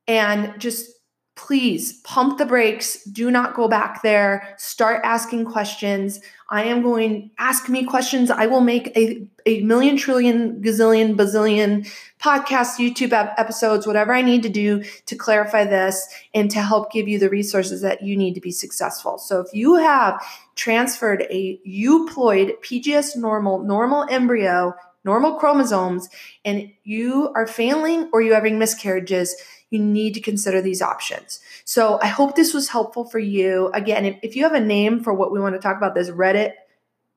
And 0.09 0.59
just 0.59 0.96
please 1.37 1.93
pump 2.01 2.39
the 2.39 2.45
brakes. 2.45 3.03
Do 3.05 3.31
not 3.31 3.53
go 3.53 3.67
back 3.67 4.01
there. 4.01 4.55
Start 4.57 5.01
asking 5.05 5.45
questions. 5.45 6.19
I 6.49 6.63
am 6.63 6.81
going 6.81 7.29
ask 7.37 7.69
me 7.69 7.85
questions. 7.85 8.31
I 8.31 8.47
will 8.47 8.61
make 8.61 8.87
a, 8.97 9.25
a 9.45 9.61
million 9.61 9.95
trillion 9.95 10.61
gazillion 10.61 11.15
bazillion 11.15 11.87
podcasts 12.19 12.77
youtube 12.79 13.13
episodes 13.13 13.85
whatever 13.85 14.11
i 14.11 14.23
need 14.23 14.41
to 14.41 14.49
do 14.49 14.83
to 15.05 15.15
clarify 15.15 15.63
this 15.63 16.07
and 16.33 16.49
to 16.49 16.59
help 16.59 16.91
give 16.91 17.07
you 17.07 17.19
the 17.19 17.29
resources 17.29 17.81
that 17.81 18.01
you 18.01 18.17
need 18.17 18.33
to 18.33 18.41
be 18.41 18.51
successful. 18.51 19.19
So 19.19 19.39
if 19.39 19.53
you 19.53 19.75
have 19.75 20.21
transferred 20.55 21.27
a 21.29 21.59
euploid 21.67 22.59
pgs 22.61 23.15
normal 23.15 23.59
normal 23.63 24.05
embryo 24.09 24.73
normal 25.03 25.35
chromosomes 25.35 26.09
and 26.43 26.69
you 26.83 27.31
are 27.33 27.47
failing 27.47 28.09
or 28.11 28.21
you're 28.21 28.35
having 28.35 28.59
miscarriages 28.59 29.35
you 29.69 29.79
need 29.79 30.13
to 30.13 30.21
consider 30.21 30.61
these 30.61 30.81
options. 30.81 31.39
So 31.65 31.99
I 32.01 32.07
hope 32.07 32.35
this 32.35 32.53
was 32.53 32.69
helpful 32.69 33.05
for 33.05 33.19
you. 33.19 33.69
Again, 33.73 34.19
if, 34.21 34.35
you 34.35 34.43
have 34.43 34.53
a 34.53 34.59
name 34.59 35.03
for 35.03 35.13
what 35.13 35.31
we 35.31 35.39
want 35.39 35.55
to 35.55 35.61
talk 35.61 35.77
about, 35.77 35.95
this 35.95 36.09
Reddit 36.09 36.53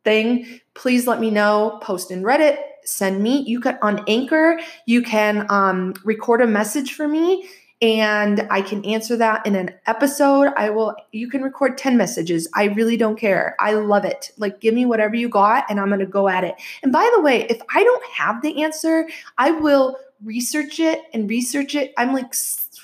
thing, 0.05 0.61
please 0.75 1.07
let 1.07 1.21
me 1.21 1.31
know. 1.31 1.79
Post 1.83 2.11
in 2.11 2.23
Reddit, 2.23 2.59
send 2.85 3.23
me. 3.23 3.43
You 3.43 3.61
can 3.61 3.79
on 3.83 4.05
Anchor, 4.09 4.59
you 4.87 5.03
can 5.03 5.47
um, 5.51 5.95
record 6.05 6.41
a 6.41 6.47
message 6.47 6.95
for 6.95 7.07
me 7.07 7.49
and 7.83 8.47
I 8.51 8.61
can 8.61 8.85
answer 8.85 9.17
that 9.17 9.47
in 9.47 9.57
an 9.57 9.71
episode. 9.87 10.53
I 10.57 10.69
will, 10.69 10.95
you 11.13 11.31
can 11.31 11.43
record 11.43 11.79
10 11.79 11.97
messages. 11.97 12.47
I 12.55 12.65
really 12.65 12.99
don't 12.99 13.19
care. 13.19 13.57
I 13.59 13.73
love 13.73 14.05
it. 14.05 14.33
Like, 14.37 14.61
give 14.61 14.75
me 14.75 14.85
whatever 14.85 15.15
you 15.15 15.31
got, 15.31 15.65
and 15.71 15.81
I'm 15.81 15.89
going 15.89 16.01
to 16.01 16.07
go 16.07 16.29
at 16.29 16.45
it. 16.45 16.57
And 16.83 16.93
by 16.93 17.11
the 17.15 17.23
way, 17.23 17.47
if 17.49 17.61
I 17.75 17.83
don't 17.83 18.05
have 18.13 18.43
the 18.43 18.63
answer, 18.63 19.09
I 19.39 19.53
will 19.53 19.97
research 20.25 20.81
it 20.81 21.03
and 21.13 21.29
research 21.29 21.75
it. 21.75 21.93
I'm 21.97 22.13
like 22.13 22.35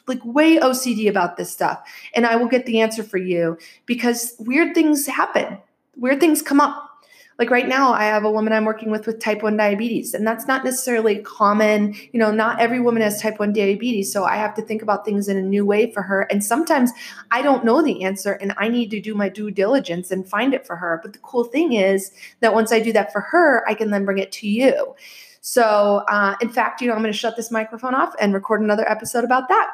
like 0.07 0.25
way 0.25 0.59
OCD 0.59 1.09
about 1.09 1.37
this 1.37 1.53
stuff 1.53 1.83
and 2.15 2.27
I 2.27 2.37
will 2.37 2.47
get 2.47 2.67
the 2.67 2.81
answer 2.81 3.03
for 3.03 3.19
you 3.19 3.59
because 3.87 4.35
weird 4.39 4.75
things 4.75 5.07
happen. 5.07 5.59
Weird 5.97 6.21
things 6.21 6.43
come 6.43 6.61
up. 6.61 6.83
Like 7.39 7.51
right 7.51 7.69
now 7.69 7.93
I 7.93 8.05
have 8.05 8.25
a 8.25 8.31
woman 8.31 8.53
I'm 8.53 8.65
working 8.65 8.91
with 8.91 9.07
with 9.07 9.21
type 9.21 9.43
1 9.43 9.57
diabetes 9.59 10.15
and 10.15 10.27
that's 10.27 10.47
not 10.47 10.65
necessarily 10.65 11.19
common, 11.19 11.95
you 12.13 12.19
know, 12.19 12.31
not 12.31 12.61
every 12.61 12.81
woman 12.81 13.03
has 13.03 13.21
type 13.21 13.39
1 13.39 13.53
diabetes, 13.53 14.11
so 14.11 14.25
I 14.25 14.37
have 14.37 14.55
to 14.55 14.63
think 14.63 14.81
about 14.81 15.05
things 15.05 15.29
in 15.29 15.37
a 15.37 15.43
new 15.43 15.67
way 15.67 15.91
for 15.91 16.03
her 16.03 16.23
and 16.31 16.43
sometimes 16.43 16.93
I 17.31 17.43
don't 17.43 17.65
know 17.65 17.83
the 17.83 18.05
answer 18.05 18.33
and 18.33 18.55
I 18.57 18.69
need 18.69 18.91
to 18.93 19.01
do 19.01 19.15
my 19.15 19.29
due 19.29 19.51
diligence 19.51 20.11
and 20.11 20.27
find 20.27 20.55
it 20.55 20.67
for 20.67 20.77
her. 20.77 20.99
But 21.03 21.13
the 21.13 21.19
cool 21.19 21.45
thing 21.45 21.75
is 21.75 22.11
that 22.41 22.55
once 22.55 22.73
I 22.73 22.81
do 22.81 22.93
that 22.93 23.13
for 23.13 23.21
her, 23.21 23.69
I 23.69 23.75
can 23.75 23.91
then 23.91 24.07
bring 24.07 24.19
it 24.19 24.33
to 24.33 24.49
you. 24.49 24.95
So, 25.49 26.03
uh, 26.09 26.35
in 26.41 26.49
fact, 26.49 26.81
you 26.81 26.89
know, 26.89 26.95
I'm 26.95 27.03
going 27.03 27.13
to 27.13 27.17
shut 27.17 27.37
this 27.37 27.53
microphone 27.53 27.95
off 27.95 28.13
and 28.19 28.35
record 28.35 28.61
another 28.61 28.87
episode 28.91 29.23
about 29.23 29.47
that. 29.47 29.71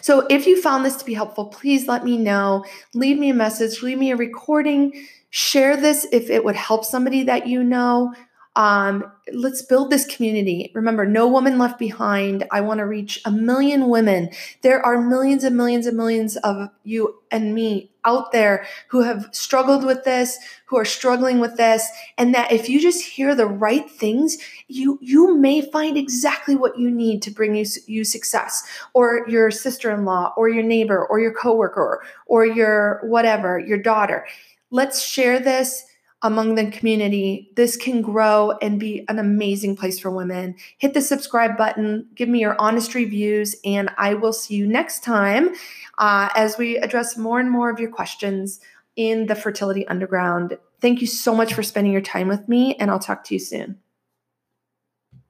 So, 0.00 0.28
if 0.30 0.46
you 0.46 0.62
found 0.62 0.84
this 0.84 0.94
to 0.98 1.04
be 1.04 1.12
helpful, 1.12 1.46
please 1.46 1.88
let 1.88 2.04
me 2.04 2.16
know. 2.16 2.64
Leave 2.94 3.18
me 3.18 3.30
a 3.30 3.34
message, 3.34 3.82
leave 3.82 3.98
me 3.98 4.12
a 4.12 4.16
recording, 4.16 5.08
share 5.30 5.76
this 5.76 6.06
if 6.12 6.30
it 6.30 6.44
would 6.44 6.54
help 6.54 6.84
somebody 6.84 7.24
that 7.24 7.48
you 7.48 7.64
know. 7.64 8.14
Um, 8.54 9.10
let's 9.32 9.62
build 9.62 9.90
this 9.90 10.06
community. 10.06 10.70
Remember, 10.72 11.04
no 11.04 11.26
woman 11.26 11.58
left 11.58 11.76
behind. 11.76 12.46
I 12.52 12.60
want 12.60 12.78
to 12.78 12.86
reach 12.86 13.20
a 13.24 13.32
million 13.32 13.88
women. 13.88 14.30
There 14.62 14.80
are 14.86 15.00
millions 15.00 15.42
and 15.42 15.56
millions 15.56 15.86
and 15.86 15.96
millions 15.96 16.36
of 16.36 16.68
you 16.84 17.22
and 17.32 17.56
me 17.56 17.89
out 18.04 18.32
there 18.32 18.66
who 18.88 19.02
have 19.02 19.28
struggled 19.32 19.84
with 19.84 20.04
this, 20.04 20.38
who 20.66 20.76
are 20.76 20.84
struggling 20.84 21.40
with 21.40 21.56
this, 21.56 21.86
and 22.16 22.34
that 22.34 22.52
if 22.52 22.68
you 22.68 22.80
just 22.80 23.04
hear 23.04 23.34
the 23.34 23.46
right 23.46 23.90
things, 23.90 24.38
you 24.68 24.98
you 25.02 25.36
may 25.36 25.60
find 25.60 25.96
exactly 25.96 26.56
what 26.56 26.78
you 26.78 26.90
need 26.90 27.22
to 27.22 27.30
bring 27.30 27.54
you 27.54 27.66
you 27.86 28.04
success, 28.04 28.62
or 28.94 29.28
your 29.28 29.50
sister-in-law, 29.50 30.34
or 30.36 30.48
your 30.48 30.62
neighbor, 30.62 31.06
or 31.06 31.20
your 31.20 31.32
coworker, 31.32 32.02
or 32.26 32.46
your 32.46 33.00
whatever, 33.04 33.58
your 33.58 33.78
daughter. 33.78 34.26
Let's 34.70 35.02
share 35.02 35.40
this 35.40 35.84
among 36.22 36.54
the 36.54 36.70
community. 36.70 37.50
This 37.56 37.76
can 37.76 38.02
grow 38.02 38.52
and 38.60 38.78
be 38.78 39.04
an 39.08 39.18
amazing 39.18 39.76
place 39.76 39.98
for 39.98 40.10
women. 40.10 40.54
Hit 40.78 40.94
the 40.94 41.00
subscribe 41.00 41.56
button, 41.56 42.06
give 42.14 42.28
me 42.28 42.40
your 42.40 42.56
honest 42.60 42.94
reviews, 42.94 43.56
and 43.64 43.90
I 43.96 44.14
will 44.14 44.32
see 44.32 44.54
you 44.54 44.66
next 44.66 45.02
time 45.02 45.54
uh, 45.98 46.28
as 46.34 46.58
we 46.58 46.76
address 46.78 47.16
more 47.16 47.40
and 47.40 47.50
more 47.50 47.70
of 47.70 47.80
your 47.80 47.90
questions 47.90 48.60
in 48.96 49.26
the 49.26 49.34
Fertility 49.34 49.86
Underground. 49.88 50.58
Thank 50.80 51.00
you 51.00 51.06
so 51.06 51.34
much 51.34 51.54
for 51.54 51.62
spending 51.62 51.92
your 51.92 52.02
time 52.02 52.28
with 52.28 52.48
me, 52.48 52.74
and 52.76 52.90
I'll 52.90 52.98
talk 52.98 53.24
to 53.24 53.34
you 53.34 53.40
soon. 53.40 53.78